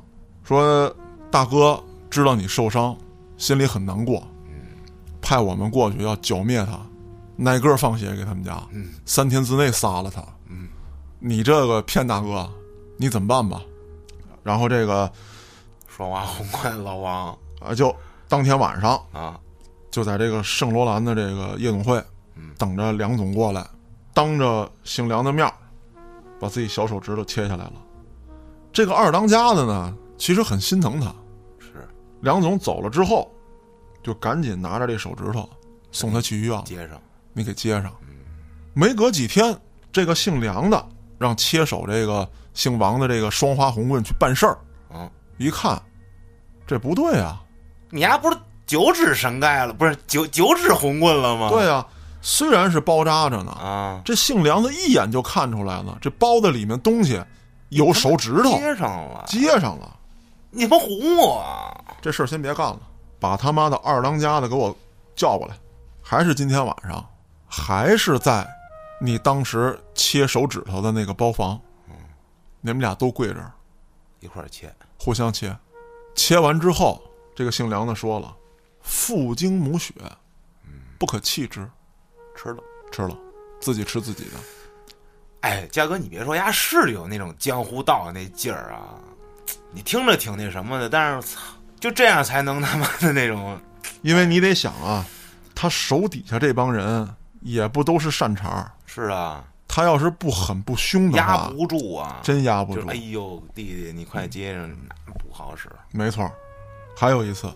[0.46, 0.90] 说
[1.30, 1.78] 大哥
[2.10, 2.96] 知道你受伤，
[3.38, 4.24] 心里很难过，
[5.32, 6.78] 派我们过去要剿灭他，
[7.50, 10.22] 挨个放血给他们家，嗯三天之内杀了他。
[10.50, 10.68] 嗯，
[11.20, 12.52] 你这个骗大哥，
[12.98, 13.62] 你怎么办吧？
[14.44, 15.10] 然后这个
[15.88, 17.96] 说话红快老王啊，就
[18.28, 19.40] 当天晚上啊，
[19.90, 22.04] 就在这个圣罗兰的这个夜总会，
[22.36, 23.66] 嗯等着梁总过来，
[24.14, 25.54] 当着姓梁的面儿，
[26.42, 27.74] 把自己小手指头切下来了。
[28.74, 31.06] 这个二当家的呢，其实很心疼他。
[31.58, 31.88] 是
[32.20, 33.32] 梁总走了之后，
[34.04, 35.50] 就赶紧拿着这手指头
[35.92, 37.02] 送他去医院，接上，
[37.34, 37.94] 你给接上。
[38.74, 39.56] 没隔几天，
[39.92, 40.86] 这个姓梁的
[41.18, 44.58] 让切手这个姓王的这个双花红棍去办事儿，
[44.94, 45.82] 嗯，一看，
[46.66, 47.42] 这不对啊！
[47.90, 51.50] 你丫不是九指神盖了，不是九九指红棍了吗？
[51.50, 51.86] 对啊，
[52.22, 57.22] 虽然是包扎着呢，啊，这姓梁的一眼就看出来了，这包的里面东西
[57.68, 59.98] 有手指头接上了，接上了。
[60.50, 61.76] 你他妈唬我啊！
[62.02, 62.80] 这事儿先别干了，
[63.22, 64.76] 把他妈的二当家的给我
[65.16, 65.56] 叫过来，
[66.02, 67.08] 还是今天晚上，
[67.48, 68.46] 还是在
[69.00, 71.96] 你当时切手指头的那个包房，嗯。
[72.62, 73.52] 你们俩都跪这儿，
[74.20, 75.56] 一块儿切，互相切。
[76.16, 77.02] 切完之后，
[77.36, 78.36] 这个姓梁的说了
[78.82, 79.94] ：“父精母血，
[80.98, 81.70] 不可弃之，
[82.36, 82.64] 吃了。
[82.92, 83.16] 吃了，
[83.60, 84.32] 自己吃自己的。
[85.42, 89.00] 哎，嘉哥，你别说，丫是有那种江湖道那劲儿啊，
[89.72, 91.42] 你听着挺那什么的，但是操，
[91.82, 93.60] 就这样才能他妈的那种，
[94.04, 95.04] 因为你得想啊，
[95.56, 97.10] 他手底下这帮人
[97.42, 102.94] 也不都是善茬儿，是啊，他要是不狠不凶的话，压不住啊，真压不住就哎。
[102.94, 104.70] 呦，弟弟，你快接上，
[105.08, 105.68] 那不好使。
[105.92, 106.32] 没错儿，
[106.96, 107.52] 还有一次，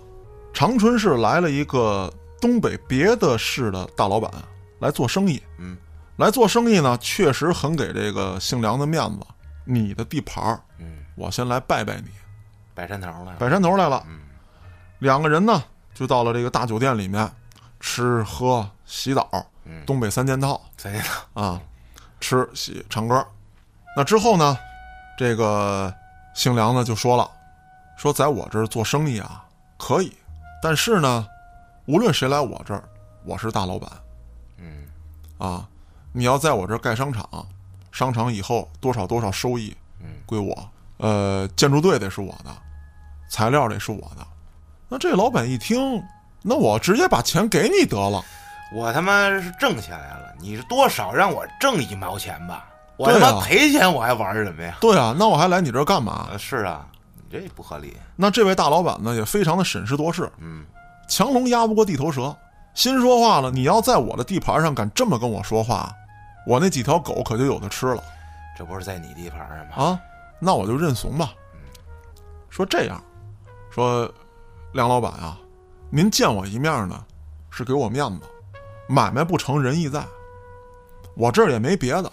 [0.52, 2.12] 长春市来了一个
[2.42, 4.32] 东北别的市的大老板
[4.80, 5.40] 来做生意。
[5.60, 5.78] 嗯，
[6.18, 9.20] 来做生意呢，确实很给这个姓梁的面子。
[9.66, 12.10] 你的地盘儿，嗯，我先来拜拜你，
[12.76, 13.36] 摆山头了。
[13.40, 14.04] 摆山头来了。
[14.08, 14.20] 嗯
[15.00, 15.62] 两个人呢，
[15.94, 17.30] 就到了这个大酒店里面，
[17.82, 19.30] 吃喝洗澡，
[19.66, 21.62] 嗯，东北三件套三件套，啊，
[22.22, 23.24] 吃洗唱歌。
[23.96, 24.58] 那之后呢，
[25.18, 25.94] 这个
[26.34, 27.30] 姓梁的就说了，
[27.98, 29.46] 说在我这儿做生意啊
[29.78, 30.16] 可以，
[30.64, 31.28] 但是呢，
[31.88, 32.82] 无论谁来我这儿，
[33.26, 33.92] 我是大老板
[34.58, 34.88] 嗯
[35.38, 35.68] 啊。
[36.14, 37.28] 你要在我这儿盖商场，
[37.92, 42.56] 商场以后多少多少收益嗯归我，呃，建筑队得是我的，
[43.30, 44.26] 材料得是我的。
[44.88, 46.02] 那这老板一听，
[46.42, 48.24] 那我直接把钱给你得了。
[48.74, 52.66] 我他妈是挣下来了，你是多少让我挣一毛钱吧？
[52.98, 54.78] 我他妈赔钱我还玩什么呀？
[54.80, 56.28] 对啊，那我还来你这儿干嘛？
[56.32, 57.96] 呃，是啊，你这不合理。
[58.16, 60.66] 那这位大老板呢，也非常的审时度势，嗯，
[61.08, 62.36] 强龙压不过地头蛇，
[62.74, 65.92] 心说话了，你要在我的地盘上敢这么跟我说话，
[66.48, 68.02] 我那几条狗可就有的吃了
[68.58, 69.74] 这不是在你地盘上吗？
[69.76, 70.00] 啊！
[70.40, 71.34] 那我就认怂吧。
[72.50, 73.04] 说这样，
[73.76, 74.10] 说
[74.72, 75.38] 梁老板啊，
[75.90, 77.06] 您见我一面呢，
[77.50, 78.26] 是给我面子，
[78.88, 80.08] 买卖不成仁义在，
[81.14, 82.10] 我这儿也没别的，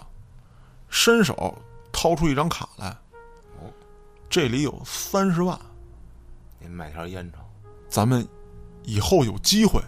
[0.89, 1.57] 伸手
[1.89, 2.89] 掏出一张卡来
[3.61, 3.71] 哦，
[4.29, 5.57] 这里有三十万。
[6.59, 7.39] 您买条烟抽。
[7.87, 8.27] 咱们
[8.83, 9.81] 以后有机会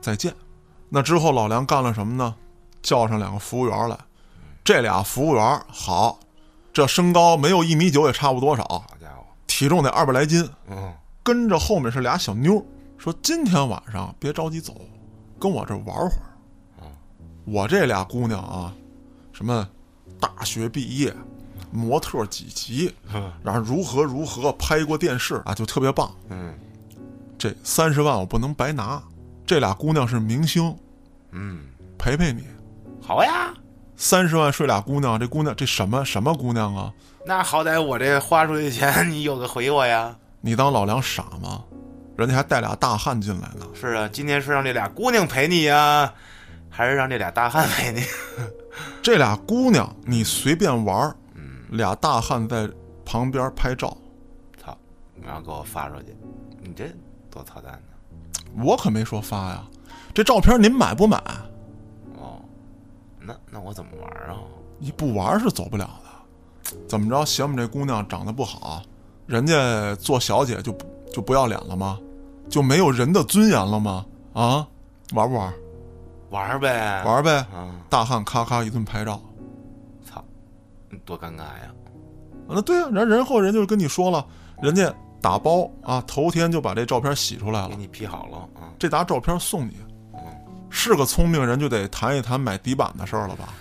[0.00, 0.32] 再见。
[0.88, 2.36] 那之后，老梁干了什么呢？
[2.82, 3.98] 叫上两个服务员来，
[4.62, 6.20] 这俩服务员好，
[6.72, 8.84] 这身高没有一米九也差不多少，
[9.56, 12.62] 体重得二百来斤，嗯，跟着后面是俩小妞儿，
[12.98, 14.74] 说今天晚上别着急走，
[15.38, 16.90] 跟我这玩会儿。
[17.44, 18.74] 我这俩姑娘啊，
[19.32, 19.68] 什么
[20.18, 21.14] 大学毕业，
[21.70, 22.92] 模特几级，
[23.44, 26.12] 然后如何如何拍过电视啊，就特别棒。
[26.30, 26.52] 嗯
[27.38, 29.00] 这三十万我不能白拿，
[29.46, 30.76] 这俩姑娘是明星，
[31.30, 31.60] 嗯，
[31.96, 32.42] 陪陪你。
[33.00, 33.54] 好呀，
[33.94, 36.92] 三十万睡俩姑娘，这姑娘这什么什么姑娘啊？
[37.26, 40.14] 那好歹我这花出去的钱 你有个回我呀。
[40.40, 41.64] 你当老梁傻吗？
[42.16, 43.66] 人家还带俩大汉进来呢。
[43.74, 46.12] 是啊，今天是让这俩姑娘陪你呀，
[46.68, 48.02] 还是让这俩大汉陪你？
[49.02, 51.16] 这俩姑娘你随便玩儿，
[51.70, 52.68] 俩大汉在
[53.04, 53.96] 旁边拍照，
[54.62, 54.76] 操，
[55.22, 56.16] 然后给我发出去，
[56.60, 56.84] 你这
[57.30, 58.62] 多操蛋呢？
[58.64, 59.64] 我可没说发呀。
[60.12, 61.16] 这照片您买不买？
[62.18, 62.38] 哦，
[63.18, 64.36] 那那我怎么玩啊？
[64.78, 66.03] 你不玩是走不了的。
[66.88, 67.24] 怎么着？
[67.24, 68.82] 嫌我们这姑娘长得不好，
[69.26, 71.98] 人家做小姐就不就不要脸了吗？
[72.48, 74.04] 就没有人的尊严了吗？
[74.32, 74.66] 啊，
[75.12, 75.52] 玩不玩？
[76.30, 77.36] 玩呗，玩呗。
[77.54, 77.74] 啊！
[77.88, 79.20] 大汉咔咔一顿拍照，
[80.04, 80.22] 操，
[81.04, 81.72] 多尴尬呀！
[82.48, 84.26] 那对啊，然然后人就跟你说了，
[84.60, 88.74] 人家打包啊，头天就把这照片洗出来了，给你 P 好了啊！
[88.78, 89.76] 这沓照片送你。
[90.70, 93.54] 是个聪明人就得谈一谈买底板的事儿了吧？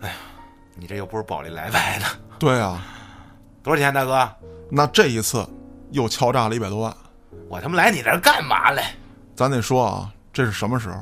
[0.00, 0.14] 哎呀
[0.74, 2.04] 你这又不是宝利来拍的，
[2.38, 2.82] 对啊，
[3.62, 4.28] 多少钱，大哥？
[4.70, 5.46] 那这一次
[5.90, 6.96] 又敲诈了一百多万。
[7.48, 8.94] 我他妈来你这儿干嘛来？
[9.34, 10.98] 咱得说啊，这是什么时候？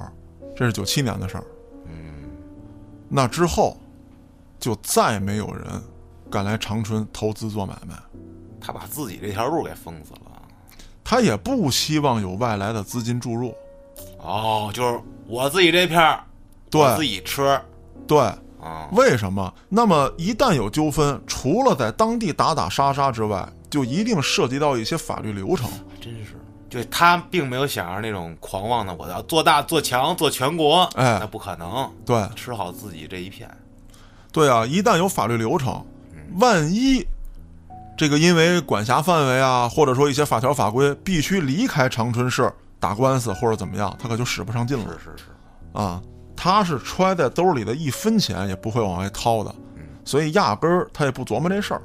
[0.56, 1.44] 这是九七年的事儿。
[1.86, 2.30] 嗯，
[3.08, 3.76] 那之后，
[4.60, 5.64] 就再没有人
[6.30, 7.94] 敢来长春投资做买卖。
[8.60, 10.42] 他把自己这条路给封死了。
[11.02, 13.54] 他也不希望有外来的资金注入。
[14.18, 16.24] 哦，就是我自己这片儿，
[16.70, 17.60] 对自己吃
[18.06, 18.30] 对，
[18.64, 18.88] 啊。
[18.92, 19.52] 为什么？
[19.68, 25.68] 那么一旦有纠纷，除了在当地打打杀杀之外，就一定涉及到一些法律流程。
[26.00, 26.36] 真是，
[26.70, 33.48] 就他并没有想着那种狂妄的，我要做大做强做全国，哎那不可能，对吃好自己这一片。
[34.32, 35.84] 对啊，一旦有法律流程，
[36.40, 37.06] 万一
[37.96, 45.24] 这个因为管辖范围啊，或者说一些法条法规必须离开长春市打官司或者怎么样，他可就使不上劲了是是是，
[45.72, 46.02] 啊。
[46.36, 49.54] 他是揣在兜里的一分钱也不会往外掏的，
[50.04, 51.82] 所以压根儿他也不琢磨这事儿。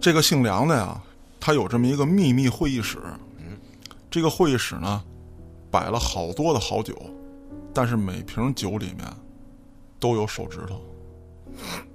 [0.00, 1.00] 这个姓梁的呀，
[1.40, 2.98] 他有这么一个秘密会议室，
[4.10, 5.02] 这个会议室呢，
[5.70, 6.94] 摆了好多的好酒，
[7.72, 9.06] 但是每瓶酒里面
[9.98, 10.80] 都有手指头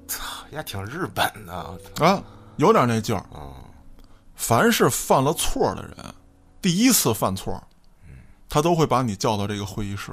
[0.08, 2.24] 操也挺日本的啊，
[2.58, 3.20] 有点那劲儿。
[3.32, 3.54] 啊。
[4.36, 5.96] 凡是犯了错的人，
[6.62, 7.62] 第一次犯错，
[8.50, 10.12] 他都会把你叫到这个会议室，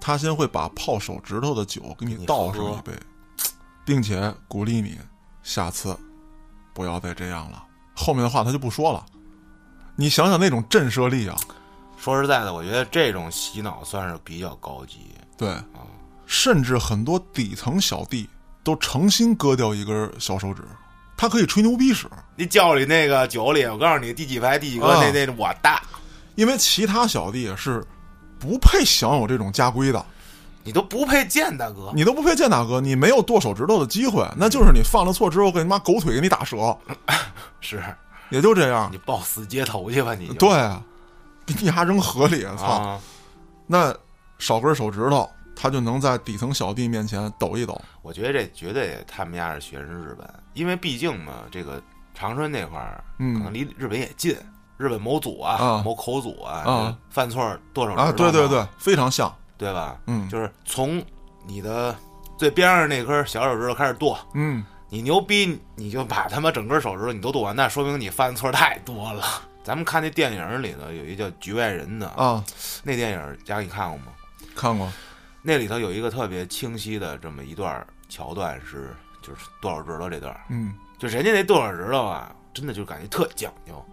[0.00, 2.92] 他先会把泡手指头的酒给你你倒上一杯，
[3.84, 4.98] 并且鼓励你
[5.42, 5.96] 下次
[6.72, 7.62] 不要再这样了。
[7.94, 9.04] 后面的话他就不说了。
[9.96, 11.36] 你想想那种震慑力啊，
[11.98, 15.14] 说实在的，我觉得这种洗脑算是比较高级。
[15.36, 15.54] 对，
[16.24, 18.26] 甚至很多底层小弟
[18.64, 20.62] 都诚心割掉一根小手指，
[21.16, 22.06] 他可以吹牛逼使。
[22.36, 25.82] 你窖里那个酒里，我告诉你，第几排第几个，啊那那我大，
[26.36, 27.84] 因为其他小弟是
[28.40, 30.04] 不配享有这种家规的，
[30.64, 31.92] 你都不配见大哥。
[31.94, 36.76] 你都不配见大哥，你没有剁手指头的机会，那就是你犯了错之后给你妈狗腿给你打折，
[37.60, 37.82] 是
[38.30, 38.98] 也就这样你。
[39.04, 40.48] 抱死街头去吧，你就对，
[41.44, 42.64] 给你丫扔河里，操！
[42.64, 43.00] 啊，
[43.66, 43.94] 那
[44.38, 47.78] 少根手指头，他就能在底层小弟面前抖一抖。
[48.00, 51.82] 我觉得这绝对他们家是学人日本，因为毕竟嘛，这个
[52.14, 54.34] 长春那块儿可能嗯离日本也近，
[54.80, 59.30] 日本某组啊、啊某口组啊，啊犯错剁手指啊，对对对，非常像。
[59.58, 60.00] 对吧？
[60.06, 61.04] 嗯就是从
[61.46, 61.94] 你的
[62.38, 69.22] 最边上那根小手指头开始剁，嗯，你牛逼，你就把他妈整根手指头你都剁完，那说明你犯错太多了。
[69.62, 72.42] 咱们看那电影里头有一个叫《局外人》的，啊，
[72.82, 74.04] 那电影佳你看过吗？
[74.56, 74.90] 看过。
[75.42, 83.84] 那里头有一个特别清晰的这么一段桥段是，就是剁手指头这段，嗯就人家那剁手指头啊，真的就感觉特讲究。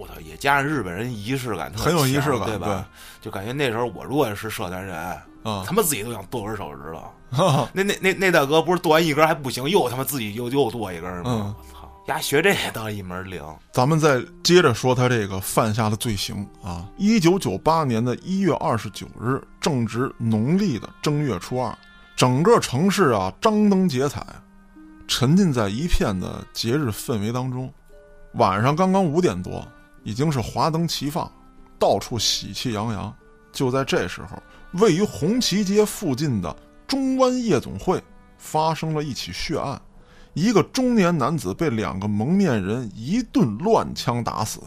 [0.00, 2.88] 我操，也加上日本人仪式感很有仪式感对吧？
[3.20, 7.68] 就感觉那时候我如果是社团人，啊他妈自己都想剁根手指头。
[7.74, 11.22] 那那那那大哥不是剁完一根还不行，又他妈自己又又剁一根吗？
[11.26, 13.44] 嗯我操，丫学这也倒一门灵。
[13.72, 16.88] 咱们再接着说他这个犯下的罪行啊。
[16.96, 21.76] 一九九八年的一月二十九日，正值农历的正月初二，
[22.16, 24.26] 整个城市啊张灯结彩，
[25.06, 27.72] 沉浸在一片的节日氛围当中。
[28.34, 29.66] 晚上刚刚五点多，
[30.02, 31.30] 已经是华灯齐放，
[31.78, 33.14] 到处喜气洋洋。
[33.52, 34.40] 就在这时候，
[34.80, 36.54] 位于红旗街附近的
[36.86, 38.02] 中湾夜总会
[38.38, 39.80] 发生了一起血案。
[40.32, 44.60] 一个中年男子被两个蒙面人一顿乱枪打死。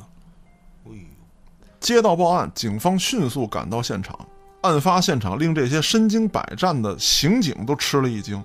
[1.79, 4.19] 接到报案，警方迅速赶到现场。
[4.61, 8.41] 案发现场令这些身经百战的刑警都吃了一惊，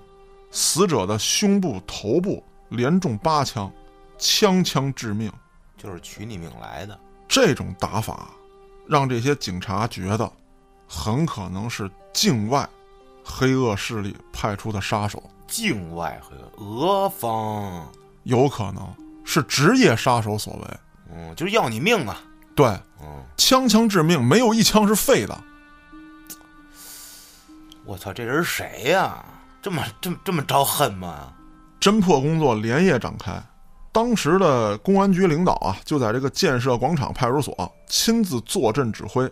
[0.51, 3.71] 死者的胸部、头部连中八枪，
[4.17, 5.31] 枪枪致命。
[5.79, 6.99] 就是取你命来的。
[7.27, 8.29] 这种打法，
[8.85, 10.31] 让这些警察觉得，
[10.87, 12.67] 很可能是境外
[13.23, 17.89] 黑恶势力派出的杀手，境外和俄方，
[18.23, 20.77] 有可能是职业杀手所为。
[21.11, 22.21] 嗯，就是要你命啊。
[22.53, 22.67] 对，
[23.01, 25.43] 嗯，枪枪致命，没有一枪是废的。
[27.85, 29.23] 我操，这人谁呀、
[29.61, 31.33] 这么这么这么招恨吗？
[31.79, 33.41] 侦破工作连夜展开。
[33.91, 39.29] 当时的公安局领导啊，就在这个建设广场派出所亲自坐镇指挥，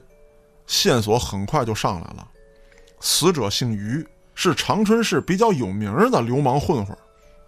[0.65, 2.27] 线索很快就上来了。
[2.99, 6.97] 死者姓于，是长春市比较有名的流氓混混，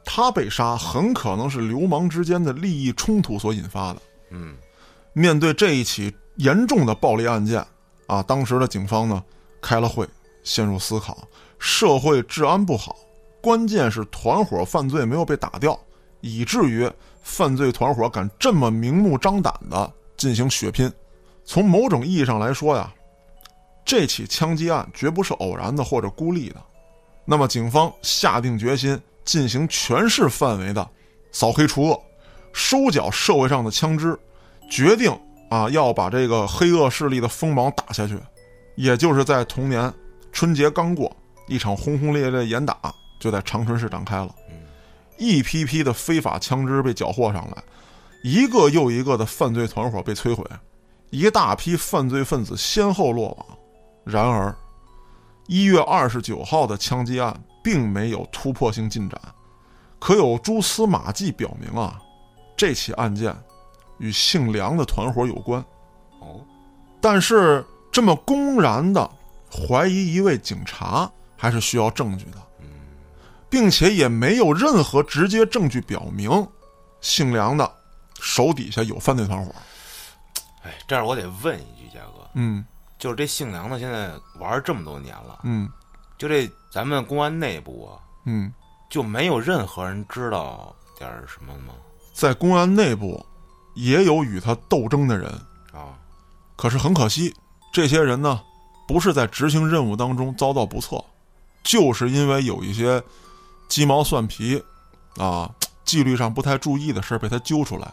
[0.06, 4.02] 他被杀很可能是流氓之间的利益冲突所引发的。
[4.30, 4.56] 嗯，
[5.14, 7.66] 面对这一起严重的暴力案件
[8.06, 9.24] 啊，当时的警方呢
[9.60, 10.08] 开了会，
[10.44, 11.18] 陷入思考，
[11.58, 12.96] 社会治安不好，
[13.42, 15.78] 关键是团伙犯罪没有被打掉，
[16.22, 16.90] 以至于
[17.22, 20.92] 犯罪团伙敢这么明目张胆的进行血拼。
[21.46, 22.94] 从某种意义上来说呀，
[23.84, 26.56] 这起枪击案绝不是偶然的或者孤立的。
[27.26, 30.88] 那么，警方下定决心进行全市范围的
[31.32, 32.02] 扫黑除恶，
[32.54, 34.18] 收缴社会上的枪支，
[34.70, 35.12] 决定
[35.50, 38.18] 啊要把这个黑恶势力的锋芒打下去。
[38.76, 39.94] 也就是在同年
[40.32, 41.16] 春节刚过，
[41.48, 42.78] 一场轰轰烈烈的严打
[43.20, 44.34] 就在长春市展开了。
[45.20, 47.64] 一批批的非法枪支被缴获上来，
[48.24, 50.44] 一个又一个的犯罪团伙被摧毁，
[51.10, 53.46] 一大批犯罪分子先后落网。
[54.06, 54.56] 然而，
[55.48, 59.20] 一月二十九号的枪击案并没有突破性进展，
[60.00, 62.00] 可有蛛丝马迹表明啊，
[62.56, 63.36] 这起案件
[63.98, 65.64] 与姓梁的团伙有关。
[66.22, 66.42] 哦，
[67.02, 69.10] 但是这么公然的
[69.52, 72.38] 怀疑一位警察，还是需要证据的，
[73.50, 76.48] 并且也没有任何直接证据表明
[77.02, 77.72] 姓梁的
[78.20, 79.54] 手底下有犯罪团伙。
[80.64, 82.66] 哎，这儿我得问一句，嘉哥，嗯。
[82.98, 85.70] 就是这姓梁的现在玩这么多年了，嗯。
[86.18, 87.96] 就这咱们公安内部啊，
[88.26, 88.54] 嗯，
[88.90, 91.74] 就没有任何人知道点儿什么吗？
[92.14, 93.26] 在公安内部
[93.74, 95.32] 也有与他斗争的人，
[95.72, 95.96] 啊，
[96.58, 97.34] 可是很可惜，
[97.72, 98.42] 这些人呢，
[98.86, 101.02] 不是在执行任务当中遭到不测，
[101.64, 103.02] 就是因为有一些
[103.70, 104.62] 鸡毛蒜皮
[105.18, 105.50] 啊，
[105.86, 107.90] 纪律上不太注意的事儿被他揪出来，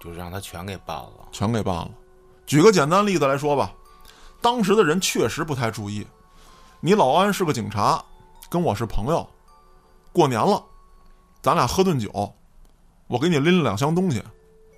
[0.00, 1.28] 就让他全给办了。
[1.32, 1.90] 全给办了。
[2.46, 3.72] 举个简单例子来说吧，
[4.42, 6.04] 当时的人确实不太注意。
[6.80, 8.04] 你老安是个警察，
[8.50, 9.26] 跟我是朋友，
[10.12, 10.62] 过年了，
[11.40, 12.34] 咱俩喝顿酒，
[13.06, 14.22] 我给你拎了两箱东西，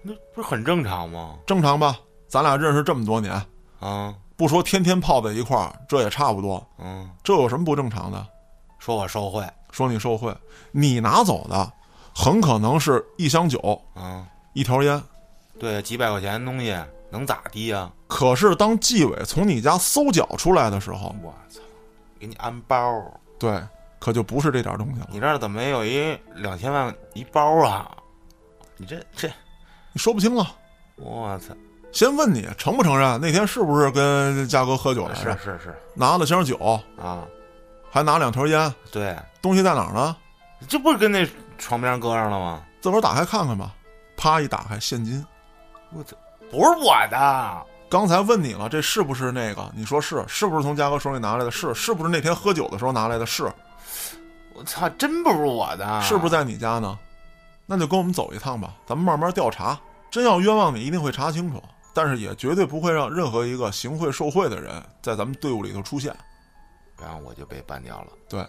[0.03, 1.37] 那不是很正常吗？
[1.47, 1.97] 正常吧？
[2.29, 3.33] 咱俩认识这么多年，
[3.81, 6.63] 啊，不说天天泡在一块儿，这也差不多。
[6.79, 8.27] 嗯，这有什么不正常的？
[8.79, 10.33] 说我受贿，说你受贿，
[10.71, 11.73] 你拿走的
[12.15, 15.03] 很可能是一箱酒、啊，一条烟。
[15.59, 16.77] 对，几百块钱东西
[17.11, 21.61] 能咋地呀、可是当纪委从你家搜缴出来的时候，我操，
[22.19, 23.03] 给你安包，
[23.39, 23.63] 对，
[23.99, 25.09] 可就不是这点东西了。
[25.11, 27.91] 你这儿怎么没有一两千万一包啊？
[28.77, 29.29] 你这这，
[29.93, 30.47] 你说不清了。
[30.97, 31.55] 我操，
[31.93, 35.39] 先问你承不承认那天是不是跟嘉哥喝酒来是着？
[35.39, 36.57] 是是拿了箱酒，
[36.99, 37.25] 啊，
[37.95, 40.17] 还拿两条烟，对，东西在哪儿呢？
[40.67, 41.29] 这不是跟那
[41.59, 42.63] 床边搁上了吗？
[42.81, 43.75] 自个儿打开看看吧。
[44.17, 45.23] 啪一打开，现金。
[45.93, 46.17] 我操，
[46.51, 47.67] 不是我的。
[47.91, 49.71] 刚才问你了，这是不是那个？
[49.77, 51.51] 你说是，是不是从嘉哥手里拿来的？
[51.51, 53.27] 是，是不是那天喝酒的时候拿来的？
[53.27, 53.53] 是。
[54.55, 56.99] 我操，真不是我的，是不是在你家呢？
[57.67, 59.79] 那就跟我们走一趟吧，咱们慢慢调查。
[60.11, 61.63] 真要冤枉你，一定会查清楚，
[61.93, 66.17] 但是也绝对不会让任何一个行贿受贿的人在咱们队伍里头出现。
[67.03, 68.13] 然后我就被办掉了。
[68.29, 68.47] 对，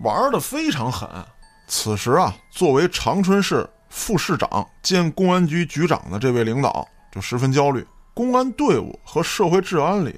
[0.00, 1.08] 玩的非常狠。
[1.66, 10.14] 此时啊，作为长春市副市长兼公安局局长的这位领导就十分焦虑，公安队伍和社会治安里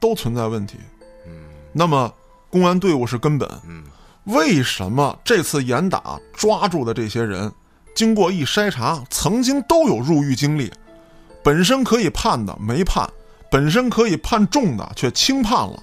[0.00, 0.78] 都存在问题。
[1.26, 1.32] 嗯，
[1.72, 2.12] 那么
[2.50, 3.48] 公安队伍是根本。
[3.66, 3.84] 嗯，
[4.24, 7.52] 为什么这次严打抓住的这些人，
[7.94, 10.72] 经过一筛查，曾经都有入狱经历，
[11.44, 13.08] 本身可以判的没判，
[13.50, 15.82] 本身可以判重的却轻判了。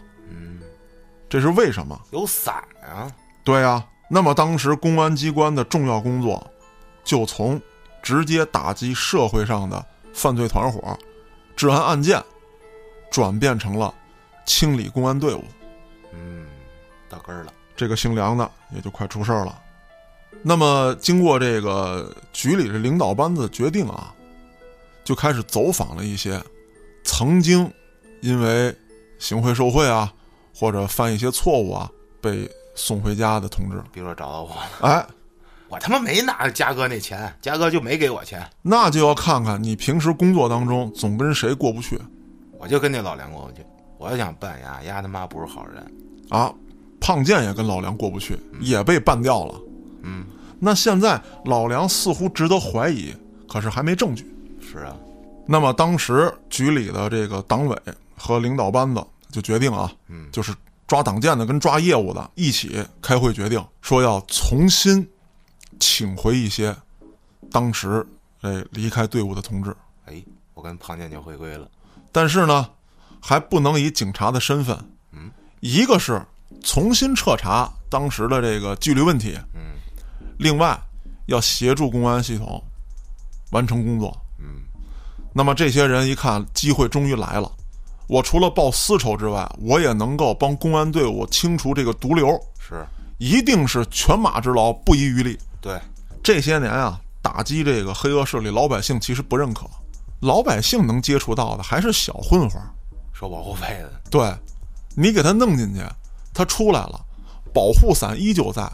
[1.35, 1.99] 嗯，这是为什么？
[2.11, 3.11] 有伞啊。
[3.43, 3.85] 对啊。
[4.07, 6.45] 那么当时公安机关的重要工作，
[7.03, 7.59] 就从
[8.01, 9.83] 直接打击社会上的
[10.13, 10.97] 犯罪团伙、
[11.55, 12.23] 治安案件，
[13.11, 13.93] 转变成了
[14.45, 15.43] 清理公安队伍。
[16.13, 16.45] 嗯，
[17.09, 17.51] 到根儿了。
[17.75, 19.59] 这个姓梁的也就快出事儿了。
[20.43, 24.13] 那么经过这个局里的领导班子决定啊，
[25.03, 26.41] 就开始走访了一些
[27.03, 27.69] 曾经
[28.21, 28.73] 因为
[29.17, 30.13] 行贿受贿啊，
[30.55, 31.91] 或者犯一些错误啊
[32.21, 32.49] 被。
[32.77, 34.51] 送回家的同志，比如说找到我，
[34.81, 35.07] 哎，
[35.69, 41.97] 我他妈没拿嘉哥那钱，嘉哥就没给我钱，那就要看看你平时工作当中总跟谁过不去。
[42.59, 43.65] 我就跟那老梁过不去，
[43.97, 45.89] 我要想办呀，丫他妈不是好人
[46.29, 46.53] 啊！
[46.99, 49.55] 胖健也跟老梁过不去，也被办掉了。
[50.01, 50.25] 嗯，
[50.59, 53.15] 那现在老梁似乎值得怀疑，
[53.47, 54.29] 可是还没证据。
[54.59, 54.93] 是啊，
[55.47, 57.77] 那么当时局里的这个党委
[58.17, 59.01] 和领导班子
[59.35, 60.53] 就决定啊，嗯，就是。
[60.87, 65.09] 抓党建的跟抓业务的一起开会决定，说要重新
[65.79, 66.75] 请回一些
[67.49, 68.05] 当时
[68.41, 69.75] 哎离开队伍的同志。
[70.05, 70.23] 哎，
[70.53, 71.67] 我跟庞建就回归了，
[72.11, 72.69] 但是呢，
[73.19, 74.77] 还不能以警察的身份。
[75.11, 76.23] 嗯，一个是
[76.63, 79.35] 重新彻查当时的这个纪律问题。
[79.55, 79.81] 嗯，
[80.37, 80.79] 另外
[81.25, 82.63] 要协助公安系统
[83.49, 84.15] 完成工作。
[84.37, 84.61] 嗯，
[85.33, 87.51] 那么这些人一看机会终于来了。
[88.07, 92.85] 我除了报私仇之外，我也能够帮公安队伍清除这个毒瘤，是，
[93.17, 95.37] 一定是犬马之劳，不遗余力。
[95.59, 95.79] 对，
[96.21, 99.65] 这些年啊，打击这个黑恶势力，老百姓其实不认可，
[100.21, 102.61] 老百姓能接触到的还是小混混，
[103.13, 103.91] 收保护费的。
[104.11, 104.31] 对，
[104.95, 105.81] 你给他弄进去，
[106.33, 107.03] 他出来了，
[107.51, 108.71] 保护伞依旧在。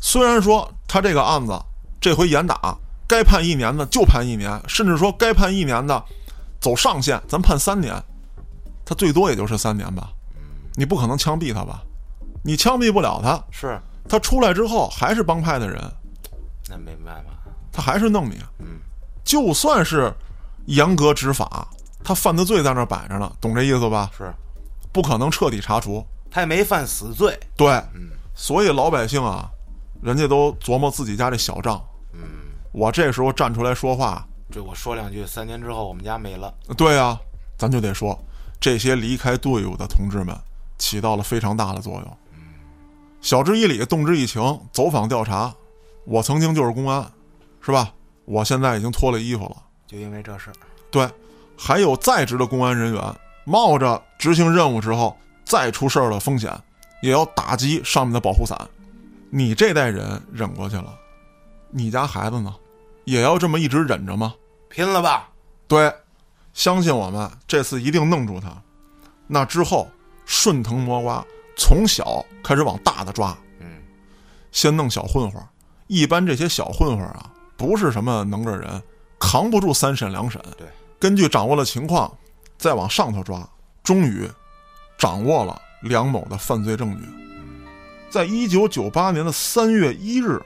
[0.00, 1.56] 虽然说他这个案子
[2.00, 6.04] 这回严打，该判一年的就判一年，甚至说该判一年的，
[6.60, 7.94] 走上限，咱判三年。
[8.84, 10.10] 他最多也就是三年吧，
[10.74, 11.82] 你不可能枪毙他吧？
[12.42, 15.80] 你枪毙不了他，是他出来之后还是帮派的人，
[16.68, 17.30] 那没办法，
[17.72, 18.38] 他还是弄你。
[18.58, 18.78] 嗯，
[19.24, 20.12] 就算是
[20.66, 21.66] 严格执法，
[22.02, 24.10] 他犯的罪在那摆着呢，懂这意思吧？
[24.16, 24.30] 是，
[24.92, 26.04] 不可能彻底查处。
[26.30, 27.38] 他也没犯死罪。
[27.56, 29.48] 对，嗯，所以老百姓啊，
[30.02, 31.82] 人家都琢磨自己家这小账。
[32.12, 32.20] 嗯，
[32.72, 36.52] 我这时候站出来说话，这我说两句，三年之后我们家没了。
[36.76, 37.18] 对呀，
[37.56, 38.18] 咱就得说。
[38.60, 40.36] 这些离开队伍的同志们
[40.78, 42.16] 起到了非常大的作用。
[43.20, 45.54] 晓之以理，动之以情，走访调查。
[46.04, 47.10] 我曾经就是公安，
[47.62, 47.92] 是吧？
[48.26, 50.50] 我现在已经脱了衣服了，就因为这事。
[50.90, 51.08] 对，
[51.56, 53.02] 还有在职的公安人员，
[53.44, 56.52] 冒着执行任务之后再出事儿的风险，
[57.02, 58.58] 也要打击上面的保护伞。
[59.30, 60.94] 你这代人忍过去了，
[61.70, 62.54] 你家孩子呢，
[63.04, 64.34] 也要这么一直忍着吗？
[64.68, 65.30] 拼了吧！
[65.66, 65.92] 对。
[66.54, 68.50] 相信我们，这次一定弄住他。
[69.26, 69.90] 那之后
[70.24, 71.22] 顺藤摸瓜，
[71.56, 73.36] 从小开始往大的抓。
[73.58, 73.82] 嗯，
[74.52, 75.42] 先弄小混混。
[75.88, 78.82] 一般这些小混混啊，不是什么能个人，
[79.18, 80.40] 扛不住三审两审。
[80.56, 80.66] 对，
[80.98, 82.10] 根据掌握的情况，
[82.56, 83.46] 再往上头抓。
[83.82, 84.26] 终于
[84.96, 87.06] 掌握了梁某的犯罪证据。
[88.08, 90.40] 在一九九八年的三月一日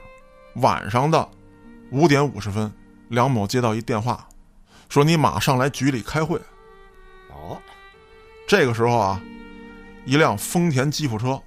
[0.55, 1.29] 晚上的
[1.91, 2.69] 五点五十分，
[3.09, 4.27] 梁某接到一电话。
[4.89, 6.37] 说你马上来局里开会。
[7.29, 7.57] 哦，
[8.47, 9.21] 这个时候啊，
[10.05, 11.39] 一辆丰田吉普车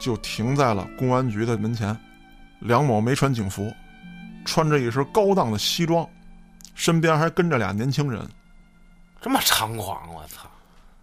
[0.00, 1.96] 就停在了公安局的门前。
[2.60, 3.70] 梁某没穿警服，
[4.46, 6.08] 穿着一身高档的西装，
[6.74, 8.26] 身边还跟着俩年轻人。
[9.20, 10.48] 这么猖狂，我操！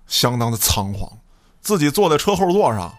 [0.08, 1.08] 相当的猖狂，
[1.62, 2.92] 自己坐在车后座上，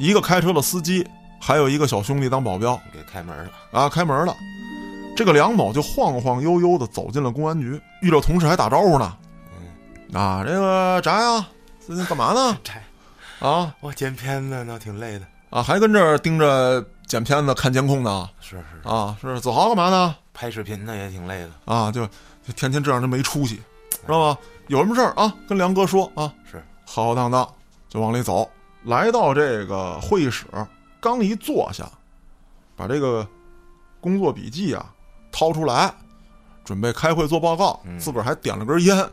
[0.00, 1.06] 一个开车的司机，
[1.40, 4.36] 还有一个小兄弟当保镖，给开门了啊，开门了。
[5.16, 9.16] 这个梁某就晃晃悠悠的走进了公安局，遇到同事还打招呼呢。
[9.58, 11.46] 嗯，啊，这个翟呀，
[11.80, 12.56] 最近干嘛呢？
[12.62, 12.74] 翟，
[13.38, 15.26] 啊我剪片子呢挺累的。
[15.48, 20.14] 啊，还跟这儿盯着剪片子、看监控呢是是，啊，是子豪干嘛呢？
[20.34, 21.50] 拍视频呢也挺累的。
[21.64, 22.06] 啊，就
[22.46, 23.56] 就天天这样，就没出息，
[23.90, 24.38] 知道吗？
[24.66, 27.48] 有什么事儿啊，跟梁哥说啊，是浩浩荡荡
[27.88, 28.46] 就往里走，
[28.82, 30.44] 来到这个会议室，
[31.00, 31.88] 刚一坐下，
[32.76, 33.26] 把这个
[33.98, 34.92] 工作笔记啊
[35.36, 35.92] 掏出来，
[36.64, 39.06] 准备开会做报告，嗯自个儿还点了根烟，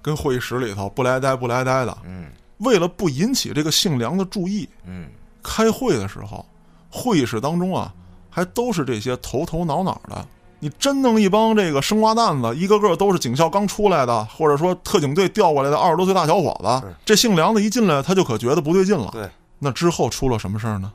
[0.00, 1.94] 跟会议室里头不来呆不来呆的。
[2.06, 2.28] 嗯
[2.58, 5.08] 为了不引起这个姓梁的注意，嗯，
[5.42, 6.46] 开会的时候，
[6.88, 7.92] 会议室当中啊，
[8.30, 10.26] 还都是这些头头脑脑的。
[10.60, 19.10] 你真弄一帮这个生瓜蛋子，一个个都是警校刚出来的，或者说特警队调过来的二十多岁大小伙子，这姓梁的一进来，他就可觉得不对劲了。
[19.12, 19.28] 对，
[19.58, 20.92] 那之后出了什么事儿呢？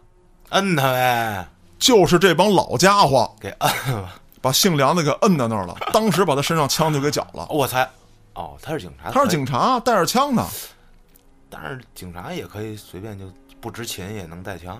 [0.52, 1.46] 摁他呗，
[1.78, 4.16] 就是这帮老家伙给摁吧。
[4.42, 7.48] 把姓梁的给摁在那儿了，当时把他身上枪就给缴了。
[7.50, 7.90] 我才，
[8.34, 10.48] 哦，他是警察，他是警察，带着枪呢。
[11.50, 13.26] 但是警察也可以随便就
[13.60, 14.80] 不执勤也能带枪。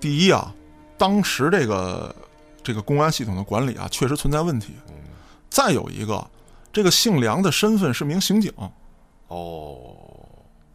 [0.00, 0.54] 第一啊，
[0.96, 2.14] 当时这个
[2.62, 4.74] 这个公安系统的管理啊，确实存在问题。
[4.88, 4.94] 嗯
[5.50, 6.24] 再有一个，
[6.72, 8.52] 这个姓梁的身份是名刑警，
[9.26, 9.80] 哦，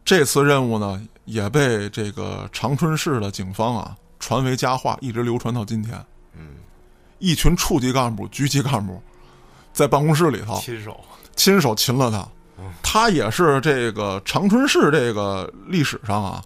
[0.04, 5.98] 这次任务呢也被这个长春市的警方啊传为佳话，一直流传到今天。
[6.34, 6.58] 嗯，
[7.26, 9.02] 一群处级干部、局级干部
[9.74, 11.00] 在办公室里头亲手，
[11.36, 12.28] 亲手擒了他。
[12.82, 16.42] 他也是这个长春市这个历史上啊，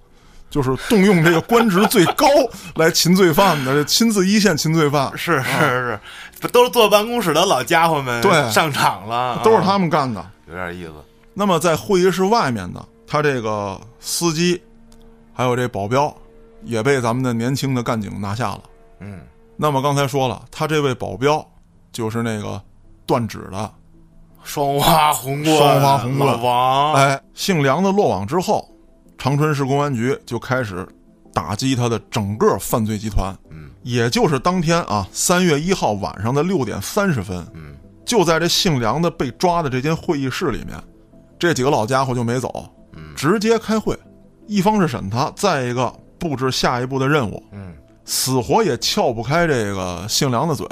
[0.50, 2.26] 就是动用这个官职最高
[2.76, 6.00] 来擒罪犯的，亲自一线擒罪犯，是是是，
[6.40, 8.52] 不都是坐办公室的老家伙们对。
[8.52, 10.26] 上场了，都是啊他们干的。
[10.48, 10.94] 有点意思。
[11.34, 14.60] 那么在会议室外面呢，他这个司机
[15.34, 16.14] 还有这保镖
[16.64, 18.62] 也被咱们的年轻的干警拿下了。
[19.02, 19.20] 嗯，
[19.62, 21.46] 那么刚才说了，他这位保镖
[21.92, 22.62] 就是那个
[23.06, 23.70] 断指的，
[24.42, 28.66] 双花红棍，双花红棍王，哎，姓梁的落网之后，
[29.18, 30.88] 长春市公安局就开始
[31.34, 33.36] 打击他的整个犯罪集团。
[33.50, 40.82] 嗯，也就是当天啊，三月一号晚上的六点三十分，嗯，就在这姓梁的被抓的这间会议室里面，
[41.38, 43.14] 这几个老家伙就没走，嗯。
[43.14, 43.94] 直接开会，
[44.48, 47.76] 一方是审他，再一个布置下一步的任务，嗯，
[48.10, 50.66] 死活也撬不开这个姓梁的嘴。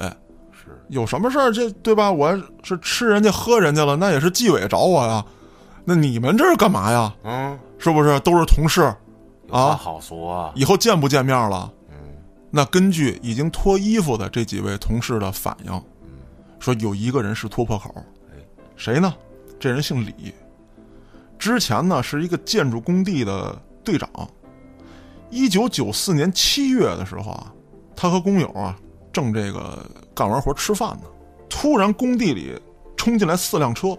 [0.51, 1.51] 是，有什么事儿？
[1.51, 2.11] 这对吧？
[2.11, 5.23] 我是吃人家喝人家了，那也是纪委找我呀。
[5.85, 7.13] 那你们这是干嘛呀？
[7.23, 8.81] 嗯，是不是都是同事？
[9.51, 11.71] 啊好说啊，以后见不见面了？
[11.91, 11.95] 嗯
[12.49, 15.71] 那根据已经脱衣服的这几位同事的反应，
[16.01, 16.17] 嗯
[16.57, 17.93] 说有一个人是突破口
[18.31, 18.35] 哎，
[18.75, 19.13] 谁呢？
[19.59, 20.33] 这人姓李，
[21.37, 24.09] 之前呢是一个建筑工地的队长。
[25.29, 27.53] 一九九四年七月的时候啊，
[27.95, 28.77] 他和工友啊
[29.11, 31.03] 正这个干完活吃饭呢，
[31.49, 32.59] 突然工地里
[32.95, 33.97] 冲进来四辆车，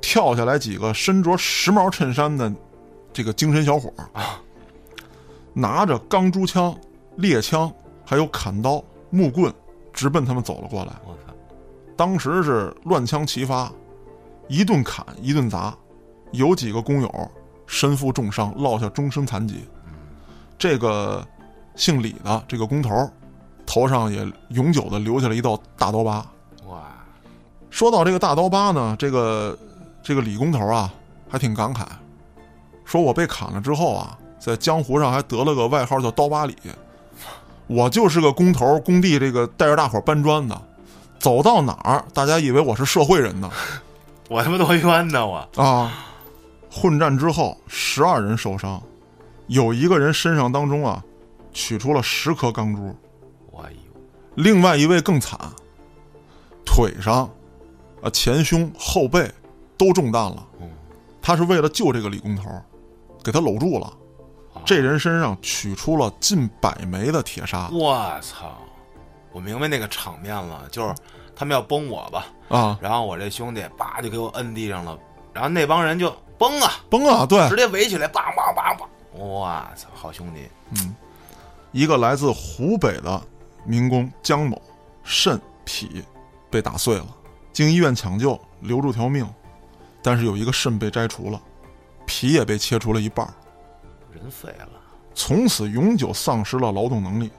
[0.00, 2.52] 跳下来几个身着时髦衬衫的
[3.12, 4.40] 这个精神小伙儿啊，
[5.54, 6.76] 拿着钢珠枪、
[7.16, 7.72] 猎枪，
[8.04, 9.52] 还有砍刀、木棍，
[9.92, 10.92] 直奔他们走了过来。
[11.06, 11.34] 我操，
[11.96, 13.72] 当时是乱枪齐发，
[14.48, 15.74] 一顿砍一顿砸，
[16.32, 17.30] 有几个工友
[17.66, 19.64] 身负重伤，落下终身残疾。
[20.58, 21.26] 这个
[21.74, 23.10] 姓李的这个工头，
[23.66, 26.24] 头上也永久的留下了一道大刀疤。
[26.66, 26.82] 哇，
[27.70, 29.56] 说到这个大刀疤呢，这个
[30.02, 30.92] 这个李工头啊，
[31.28, 31.84] 还挺感慨，
[32.84, 36.56] 说我被砍了之后啊，在江湖上还得了个外号叫刀疤李。
[37.66, 40.60] 我就是个工头，工地这个带着大伙搬砖的，
[41.18, 43.50] 走到哪儿，大家以为我是社会人呢。
[44.30, 45.92] 我他妈多冤呐我，啊，
[46.70, 48.80] 混战之后，十二人受伤，
[49.46, 51.02] 有一个人身上当中啊，
[51.52, 52.94] 取出了十颗钢珠，
[53.50, 54.00] 我哎呦，
[54.34, 55.38] 另外一位更惨，
[56.64, 57.30] 腿上、
[58.02, 59.30] 啊前胸、后背
[59.78, 60.46] 都中弹了。
[60.60, 60.70] 嗯
[61.20, 62.48] 他是为了救这个李工头，
[63.24, 63.86] 给他搂住了。
[64.54, 68.56] 啊这人身上取出了近百枚的铁砂我操！
[69.32, 70.94] 我明白那个场面了，就是
[71.34, 74.96] 他们要崩我吧，啊，然后我这兄弟叭就给我摁地上了，
[75.32, 77.26] 然后那帮人就崩啊，崩啊！
[77.26, 78.54] 对直，接围起来，梆梆
[79.16, 80.48] 我操，好兄弟！
[80.76, 80.94] 嗯
[81.72, 83.22] 一个来自湖北的
[83.64, 84.60] 民工江某
[85.02, 86.02] 肾脾
[86.48, 87.06] 被打碎了，
[87.52, 89.28] 经医院抢救留住条命，
[90.02, 91.38] 但是有一个肾被摘除了，
[92.06, 93.26] 脾也被切除了一半，
[94.10, 94.68] 人废了，
[95.14, 97.30] 从此永久丧失了劳动能力。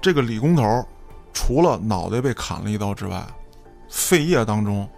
[0.00, 0.86] 这个李工头
[1.32, 3.26] 除了脑袋被砍了一刀之外，
[3.88, 4.88] 肺叶当中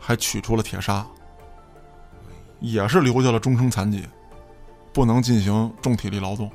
[0.00, 1.06] 还取出了铁砂，
[2.58, 4.04] 也是留下了终生残疾，
[4.94, 6.48] 不能进行重体力劳动，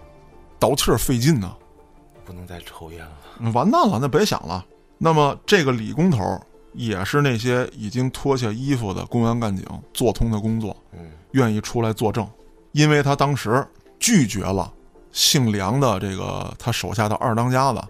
[0.57, 1.53] 倒气儿费劲呐、
[2.23, 3.51] 不能再抽烟了。
[3.51, 4.65] 完蛋了，那别想了。
[4.97, 6.41] 那么这个李工头
[6.73, 10.99] 也是那些已经脱下衣服的公安干警做通的工作，嗯
[11.31, 12.27] 愿意出来作证，
[12.71, 13.65] 因为他当时
[13.99, 14.71] 拒绝了
[15.11, 17.81] 姓梁的这个他手下的二当家子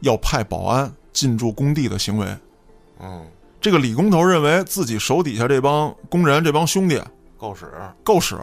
[0.00, 2.26] 要派保安进驻工地的行为。
[3.00, 3.26] 嗯，
[3.60, 7.00] 这个李工头认为自己手底下这帮工人、这帮兄弟
[7.36, 7.66] 够使，
[8.02, 8.38] 够使，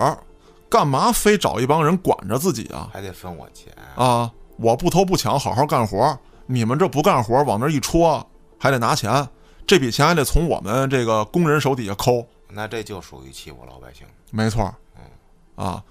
[0.70, 2.90] 干嘛非找一帮人管着自己啊？
[2.94, 3.72] 还得分我钱。
[3.96, 8.26] 啊，我不偷不抢，好好干活，你们这不干活，往那一戳，
[8.60, 9.28] 还得拿钱，
[9.66, 12.26] 这笔钱还得从我们这个工人手底下抠。
[12.50, 14.06] 那这就属于欺负老百姓。
[14.32, 15.84] 没错嗯，啊，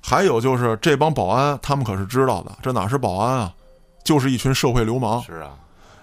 [0.00, 3.54] 还有就是这帮保安，他们可是知道的，这哪是保安啊，
[4.04, 5.22] 就是一群社会流氓。
[5.22, 5.56] 是啊，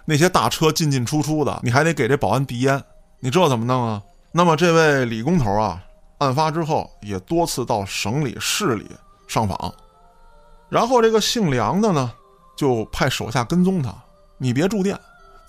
[0.05, 2.81] 那些大车进进出出的，你还得给这保安递烟，
[3.19, 4.01] 你这怎么弄啊？
[4.33, 5.83] 那么这位李工头啊，
[6.21, 8.87] 案发之后也多次到省里、市里
[9.27, 9.73] 上访，
[10.69, 12.13] 然后这个姓梁的呢，
[12.55, 13.91] 就派手下跟踪他，
[14.37, 14.97] 你别住店，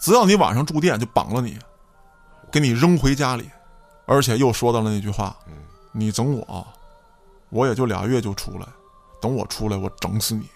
[0.01, 1.59] 只要你晚上住店，就绑了你，
[2.51, 3.51] 给你扔回家里，
[4.07, 5.37] 而且又说到了那句话
[5.93, 6.67] ：“你整我，
[7.51, 8.67] 我也就俩月就出来，
[9.21, 10.49] 等我出来，我整死你。”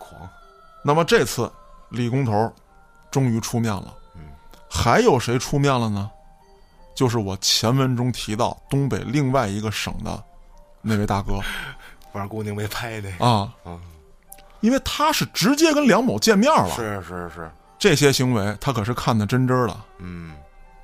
[0.00, 0.26] 狂。
[0.82, 1.52] 那么这次
[1.90, 2.50] 李工头
[3.10, 3.94] 终于出面了，
[4.70, 6.10] 还有谁出面了呢？
[6.94, 10.22] 就是我前文中提到东北另外一个省的
[10.80, 11.40] 那位大哥。
[12.12, 13.10] 玩姑娘没拍的。
[13.18, 13.80] 啊，啊，
[14.60, 19.76] 因为他是直接跟梁某见面了，是是是，这些行为他可是看得真真的。
[19.98, 20.36] 嗯，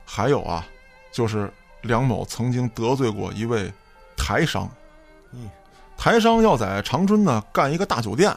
[0.04, 0.66] 还有啊，
[1.12, 1.52] 就是
[1.82, 3.72] 梁某曾经得罪过一位
[4.16, 4.68] 台商，
[5.32, 5.48] 嗯，
[5.96, 8.36] 台商要在长春呢干一个大酒店，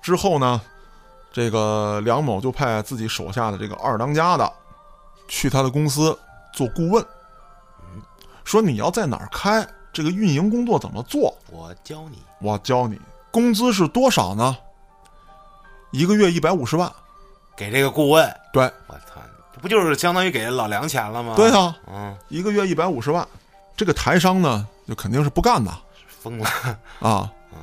[0.00, 0.60] 之后呢，
[1.32, 4.52] 这个梁某就派自己手下的这个二当家的
[5.26, 6.16] 去他的公司
[6.52, 7.04] 做顾问，
[8.44, 12.18] 说你要在哪儿开，这个运营工作怎么做，我教你。
[12.40, 13.00] 我教你。
[13.30, 14.56] 工资是多少呢？
[15.90, 16.90] 一个月一百五十万。
[17.56, 19.20] 给这个顾问，对我操，
[19.52, 21.34] 这不就是相当于给老梁钱了吗？
[21.36, 23.26] 对，啊，嗯，一个月一百五十万。
[23.76, 25.72] 这个台商呢，就肯定是不干的
[26.06, 26.48] 疯了。
[27.00, 27.32] 啊。
[27.52, 27.58] 嗯，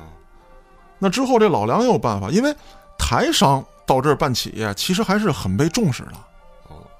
[0.98, 2.54] 那之后这老梁也有办法，因为
[2.98, 6.12] 台商到这儿办企业，其实还是很被重视的。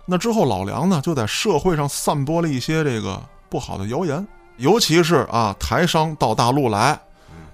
[0.06, 4.26] 哦，那之后老梁呢，就在社会上散播了一些这个不好的谣言，
[4.56, 6.98] 尤其是啊台商到大陆来，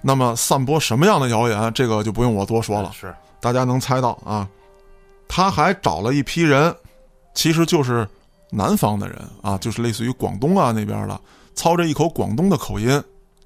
[0.02, 4.46] 那么散播什么样的谣言，这个就不用我多说了，是，大家能猜到啊。
[5.26, 6.74] 他还找了一批人，
[7.34, 8.06] 其实就是
[8.50, 11.18] 南方的人啊，就是类似于广东啊那边的，
[11.54, 13.02] 操着一口广东的口音，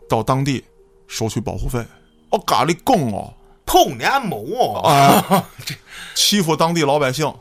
[0.08, 0.64] 到当地
[1.06, 1.84] 收取保护费。
[2.30, 3.32] 我，咖喱贡哦，
[3.64, 5.48] 碰年某哦，啊，
[6.16, 7.32] 欺负当地老百姓。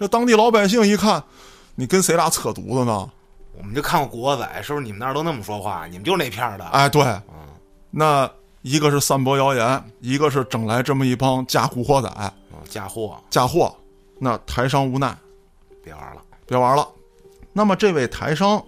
[0.00, 1.22] 这当地老百姓一看，
[1.74, 3.10] 你跟谁俩扯犊子呢？
[3.52, 5.86] 我们就看过《古惑仔》，是不是你们那儿都那么说话？
[5.86, 6.64] 你们就那片儿的。
[6.68, 7.46] 哎，对，嗯，
[7.90, 8.30] 那
[8.62, 12.10] 一个是散播谣言，一个是整来这么一帮假古惑仔
[12.50, 13.76] 嗯嫁祸，嫁祸。
[14.18, 15.14] 那台商无奈，
[15.84, 16.22] 别玩了。
[16.46, 16.88] 别玩了。
[17.52, 18.64] 那么这位台商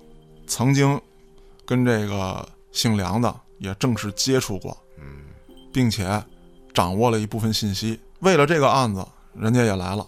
[0.46, 1.00] 曾经
[1.64, 5.24] 跟这个姓梁的也正式接触过，嗯，
[5.72, 6.22] 并且
[6.74, 7.98] 掌握了一部分信息。
[8.18, 9.02] 为了这个案子，
[9.34, 10.06] 人家也来了。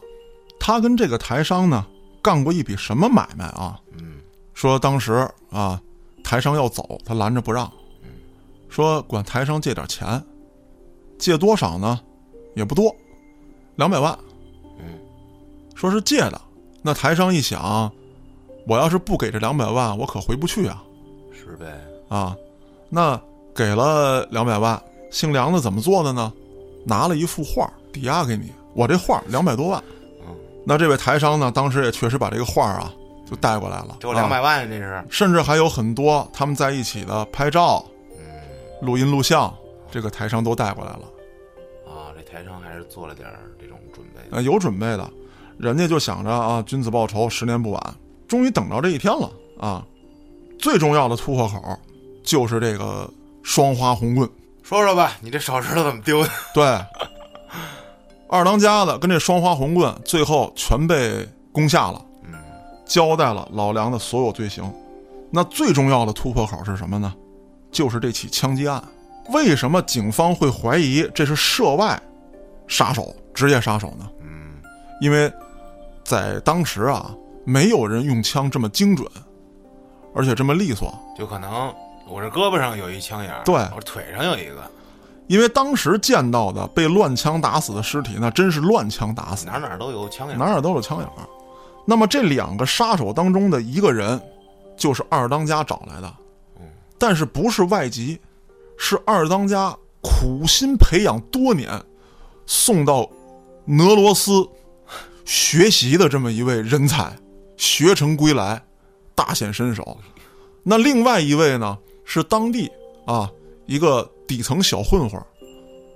[0.66, 1.84] 他跟这个台商呢
[2.22, 3.78] 干过一笔什么买卖啊？
[3.98, 4.14] 嗯，
[4.54, 5.78] 说当时啊，
[6.24, 7.70] 台商要走，他拦着不让，
[8.70, 10.24] 说管台商借点钱，
[11.18, 12.00] 借多少呢？
[12.54, 12.96] 也不多，
[13.76, 14.18] 两百万。
[14.78, 14.98] 嗯，
[15.74, 16.40] 说是借的。
[16.80, 17.92] 那台商一想，
[18.66, 20.82] 我要是不给这两百万，我可回不去啊
[21.30, 21.78] 是呗。
[22.08, 22.34] 啊！
[22.88, 23.20] 那
[23.54, 26.32] 给了两百万，姓梁的怎么做的呢？
[26.86, 29.84] 拿了一幅画抵押给你，我这画两百多万。
[30.64, 32.92] 嗯，那这位台商呢，当时也确实把这个画啊
[33.28, 35.04] 就带过来了，就两百啊万，这是。
[35.10, 37.84] 甚至还有很多他们在一起的拍照、
[38.18, 38.24] 嗯，
[38.80, 39.54] 录音录像，
[39.90, 41.02] 这个台商都带过来了。
[41.86, 43.28] 啊，这台商还是做了点
[43.60, 44.20] 这种准备。
[44.30, 45.10] 呃，有准备的，
[45.58, 47.94] 人家就想着啊，君子报仇，十年不晚，
[48.26, 49.84] 终于等到这一天了啊！
[50.58, 51.78] 最重要的突破口
[52.22, 53.08] 就是这个
[53.42, 54.28] 双花红棍，
[54.62, 56.30] 说说吧，你这手指头怎么丢的？
[56.54, 56.64] 对，
[58.34, 62.34] 二当家的跟这双花红棍最后全被攻下了，嗯，
[62.84, 64.68] 交代了老梁的所有罪行。
[65.30, 67.14] 那最重要的突破口是什么呢？
[67.70, 68.82] 就是这起枪击案。
[69.28, 72.00] 为什么警方会怀疑这是涉外
[72.66, 74.10] 杀手、职业杀手呢？
[74.20, 74.60] 嗯，
[75.00, 75.32] 因为
[76.02, 77.14] 在当时啊，
[77.44, 79.08] 没有人用枪这么精准，
[80.12, 80.92] 而且这么利索。
[81.16, 81.72] 就可能
[82.08, 84.68] 我这胳膊上有一枪眼儿，对我腿上有一个，
[85.26, 90.38] 因为当时见到的被乱枪打死的尸体，那真是乱枪打死，哪哪都有枪眼。
[90.38, 91.08] 哪哪都有枪眼。
[91.86, 94.20] 那么这两个杀手当中的一个人，
[94.76, 96.14] 就是二当家找来的，
[96.98, 98.18] 但是不是外籍，
[98.78, 101.70] 是二当家苦心培养多年，
[102.46, 103.08] 送到
[103.66, 104.48] 俄罗斯
[105.24, 107.14] 学习的这么一位人才，
[107.56, 108.62] 学成归来，
[109.14, 109.96] 大显身手。
[110.62, 112.70] 那另外一位呢，是当地
[113.06, 113.30] 啊
[113.66, 115.20] 一个底层小混混，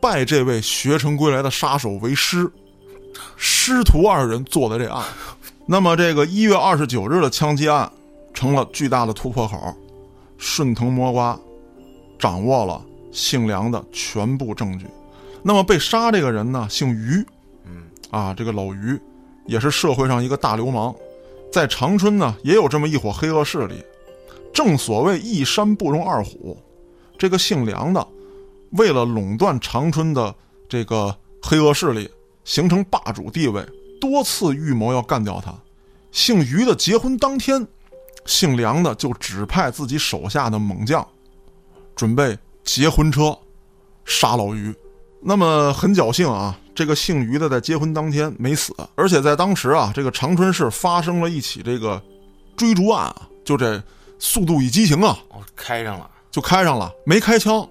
[0.01, 2.51] 拜这位学成归来的杀手为师，
[3.37, 5.05] 师徒二人做的这案。
[5.67, 7.91] 那么，这个一月二十九日的枪击案
[8.33, 9.75] 成了巨大的突破口，
[10.39, 11.39] 顺藤摸瓜，
[12.19, 14.87] 掌握了姓梁的全部证据。
[15.43, 17.25] 那么，被杀这个人呢，姓于，
[17.65, 18.99] 嗯，啊，这个老于
[19.47, 20.95] 也是社会上一个大流氓，
[21.53, 23.83] 在长春呢也有这么一伙黑恶势力。
[24.53, 26.57] 正所谓一山不容二虎，
[27.19, 28.07] 这个姓梁的，
[28.73, 30.35] 为了垄断长春的
[30.69, 32.11] 这个黑恶势力，
[32.45, 33.65] 形成霸主地位，
[34.01, 35.55] 多次预谋要干掉他。
[36.11, 37.67] 姓于的结婚当天，
[38.27, 41.07] 姓梁的就指派自己手下的猛将，
[41.95, 43.37] 准备劫婚车，
[44.05, 44.75] 杀老于。
[45.21, 52.03] 那么很侥幸啊，这个姓于的在结婚当天没死，而且在当时啊，这个长春市发生了一起这个
[52.57, 53.83] 追逐案啊，就这。
[54.21, 55.17] 速度与激情啊！
[55.29, 57.65] 哦，开上了，就开上了，没开枪，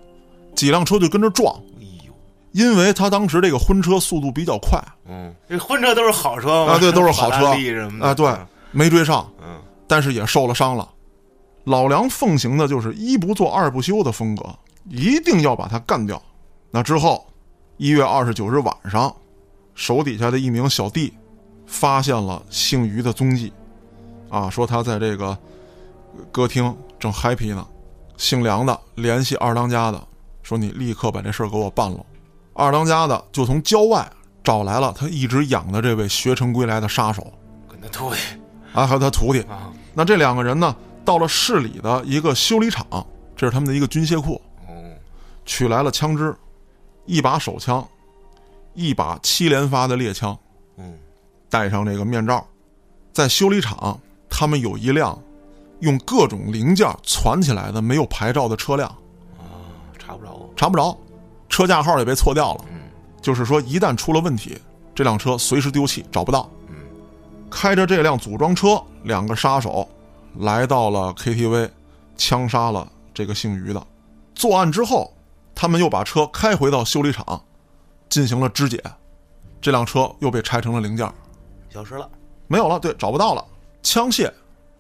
[0.58, 1.56] 几辆车就跟着撞。
[1.80, 2.14] 哎呦，
[2.52, 7.46] 因为他当时这个婚车速度比较快，嗯，这婚车都是好车嘛，啊，对，都是好车。
[8.02, 8.36] 啊，对，
[8.72, 10.90] 没追上，嗯，但是也受了伤了。
[11.64, 14.44] 老梁奉行的就是一不做二不休的风格，
[14.90, 16.22] 一定要把他干掉。
[16.72, 17.26] 那之后，
[17.78, 19.16] 一月二十九日晚上，
[19.76, 21.14] 手底下的一名小弟
[21.66, 23.54] 发现了姓于的踪迹，
[24.28, 25.38] 啊，说他在这个。
[26.32, 27.64] 歌厅正 happy 呢，
[28.18, 30.08] 姓梁的联系二当家的，
[30.48, 32.06] 说你立刻把这事儿给我办了。
[32.54, 34.10] 二当家的就从郊外
[34.42, 37.34] 找来了他一直养的这位学成归来的杀手，
[37.70, 38.18] 跟他徒弟
[38.72, 39.74] 啊，还有他徒弟啊。
[39.94, 40.74] 那这两个人呢，
[41.04, 42.88] 到了市里的一个修理厂，
[43.36, 44.42] 这是他们的一个军械库，
[45.46, 46.34] 取来了枪支，
[47.06, 47.86] 一把手枪，
[48.74, 50.38] 一把七连发的猎枪，
[50.78, 50.98] 嗯，
[51.50, 52.48] 戴上这个面罩，
[53.12, 55.22] 在修理厂，他们有一辆。
[55.82, 58.98] 用各种零件攒起来的没有牌照的车辆，啊，
[60.08, 60.98] 查不着，查不着，
[61.50, 62.66] 车架号也被错掉了。
[62.72, 62.80] 嗯，
[63.22, 64.58] 就是说一旦出了问题，
[64.96, 66.50] 这辆车随时丢弃，找不到。
[66.70, 66.76] 嗯，
[67.52, 69.86] 开着这辆组装车，两个杀手
[70.40, 71.70] 来到了 KTV，
[72.16, 73.88] 枪杀了这个姓于的。
[74.34, 75.14] 作案之后，
[75.54, 77.44] 他们又把车开回到修理厂，
[78.08, 78.82] 进行了肢解，
[79.60, 81.06] 这辆车又被拆成了零件，
[81.70, 82.10] 消失了，
[82.48, 82.80] 没有了。
[82.80, 83.44] 对，找不到了，
[83.84, 84.32] 枪械。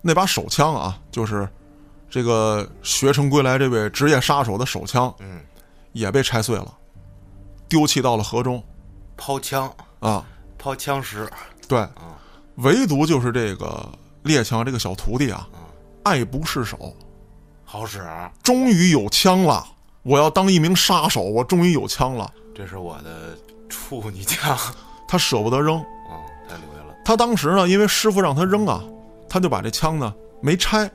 [0.01, 1.49] 那把手枪啊，就是
[2.09, 5.41] 这个学成归来这位职业杀手的手枪，嗯，
[5.91, 6.73] 也被拆碎了，
[7.67, 8.63] 丢弃到了河中，
[9.15, 9.71] 抛枪。
[9.99, 10.23] 啊，
[10.59, 11.27] 抛枪石，
[11.67, 11.87] 对，
[12.57, 13.89] 唯独就是这个
[14.21, 15.47] 猎枪这个小徒弟啊，
[16.03, 16.95] 爱不释手，
[17.65, 18.07] 好使，
[18.43, 19.65] 终于有枪了，
[20.03, 23.35] 我要当一名杀手，我终于有枪了，这是我的
[23.69, 24.55] 处女枪，
[25.09, 28.83] 他舍不得扔，啊，太留下了，他当时呢，因为师傅让他扔啊。
[29.29, 30.89] 他就把这枪呢没拆，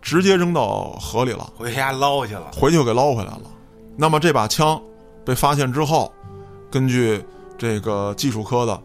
[0.00, 3.42] 直接扔到河里了，回家捞去了，回去又给捞回来了。
[3.96, 4.80] 那么这把枪
[5.24, 6.12] 被发现之后，
[6.70, 7.24] 根据
[7.56, 8.80] 这个技术科的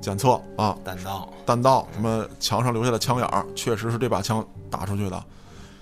[0.00, 5.22] 检测啊，弹道、弹道什么墙上留下的枪眼儿，确实是这把枪打出去的。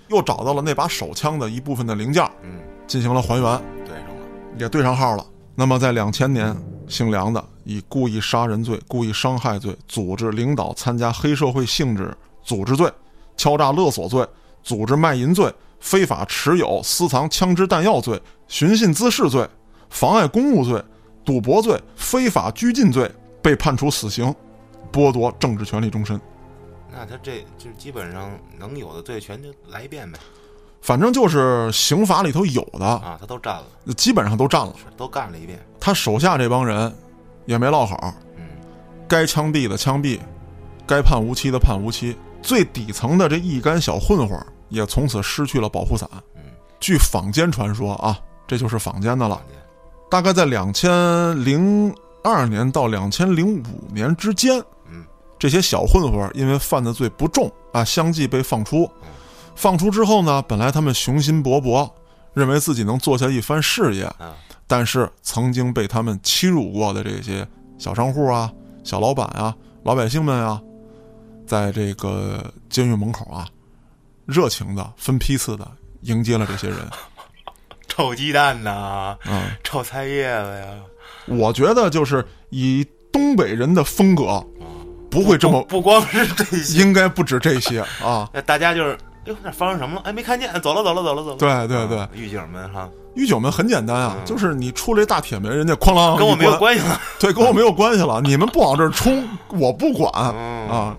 [0.08, 4.26] 又找到了那把手枪的一部分的零件，嗯，进行了还原，对上了，
[4.58, 5.24] 也对上号了。
[5.54, 6.56] 那么在两千年，
[6.88, 12.16] 姓梁的以故意杀人罪、故意伤害罪、组织领导参加黑社会性质。
[12.42, 12.90] 组织罪、
[13.36, 14.26] 敲诈勒索罪、
[14.62, 19.48] 组织卖淫罪、非法持有、私藏枪支弹药罪、寻衅滋事罪、
[19.88, 20.82] 妨碍公务罪、
[21.24, 23.10] 赌博罪、非法拘禁罪，
[23.42, 24.34] 被判处死刑，
[24.92, 26.20] 剥夺政治权利终身。
[26.92, 30.18] 那他这就基本上能有的罪全就来一遍呗。
[30.82, 35.58] 反正就是刑法里头有的啊，他都占了，基本上都占了，都干了一遍。
[35.78, 36.92] 他手下这帮人
[37.44, 38.44] 也没落好，嗯，
[39.06, 40.18] 该枪毙的枪毙，
[40.86, 42.16] 该判无期的判无期。
[42.42, 44.38] 最底层的这一干小混混
[44.68, 46.08] 也从此失去了保护伞。
[46.34, 46.42] 嗯，
[46.78, 49.40] 据坊间传说啊，这就是坊间的了。
[50.10, 50.90] 大概在两千
[51.44, 54.58] 零二年到两千零五年之间，
[54.90, 55.04] 嗯，
[55.38, 58.90] 这些小混混因为犯的罪不重啊，相继被放出。
[59.54, 61.88] 放出之后呢，本来他们雄心勃勃，
[62.32, 64.10] 认为自己能做下一番事业。
[64.66, 68.50] 但是曾经被他们欺辱过的这些小商户啊、
[68.84, 70.62] 小老板啊、老百姓们啊。
[71.50, 73.44] 在这个监狱门口啊，
[74.24, 75.68] 热情的分批次的
[76.02, 76.78] 迎接了这些人，
[77.88, 80.66] 臭鸡蛋呐，嗯，臭菜叶子呀。
[81.26, 84.46] 我觉得就是以东北人的风格，
[85.10, 88.30] 不会这么不光是这些，应该不止这些啊。
[88.46, 90.02] 大家就是，哟，那发生什么了？
[90.02, 91.66] 哎，没看见，走了，走了，走了，走了。
[91.66, 97.00] 对对对，狱警们哈，狱警们很简单啊，就是你出来大铁门，人家哐啷，跟我没有关系了。
[97.18, 98.20] 对，跟我没有关系了。
[98.22, 100.96] 你们不往这儿冲，我不管啊。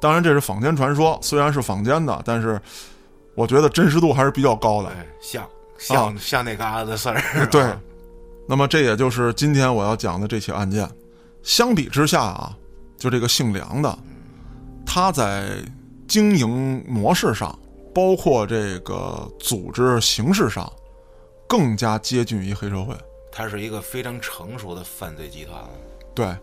[0.00, 2.60] 当然，这是坊间传说，虽然是坊间的，但是
[3.34, 4.90] 我觉得真实度还是比较高的。
[5.20, 5.46] 像
[5.78, 7.46] 像像那嘎子的事儿。
[7.50, 7.64] 对，
[8.48, 10.88] 那么这也就是今天我要讲的这起案件。
[11.42, 12.56] 相比之下啊，
[12.96, 13.98] 就这个姓梁的，
[14.84, 15.48] 他在
[16.08, 17.56] 经营模式上，
[17.94, 20.70] 包括这个组织形式上，
[21.48, 22.94] 更加接近于黑社会。
[23.30, 25.68] 他是一个非常成熟的犯罪集团了。
[26.14, 26.34] 对，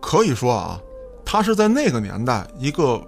[0.00, 0.80] 可以说啊，
[1.26, 3.04] 他是在那个年代一个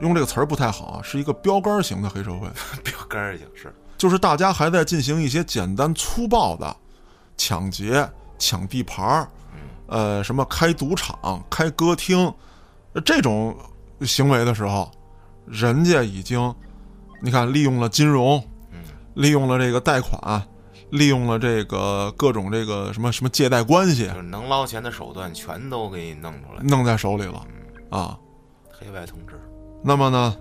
[0.00, 2.46] 用这个词儿不太好啊，是一个标杆型的黑社会。
[2.84, 6.76] 标杆儿型是，就是大家还在进行一些简单粗暴的
[7.36, 9.28] 抢劫、抢地盘儿，
[9.88, 12.32] 呃，什么开赌场、开歌厅
[12.92, 13.56] 呃这种
[14.02, 14.90] 行为的时候，
[15.46, 16.54] 人家已经，
[17.22, 18.42] 你看利用了金融，
[19.14, 20.42] 利用了这个贷款，
[20.90, 26.62] 利用了这个各种这个什么什么借贷关系就，是能捞钱的手段全都给你弄出来。
[26.62, 27.46] 弄在手里了
[27.90, 28.18] 啊。
[28.70, 29.38] 黑白通吃，
[29.84, 30.34] 那么呢，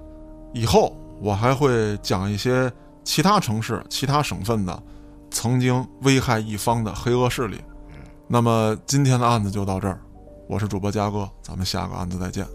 [0.53, 2.71] 以后我还会讲一些
[3.03, 4.81] 其他城市、其他省份的
[5.29, 7.59] 曾经危害一方的黑恶势力。
[8.27, 9.99] 那么今天的案子就到这儿，
[10.47, 12.47] 我是主播嘉哥，咱们下个案子再见。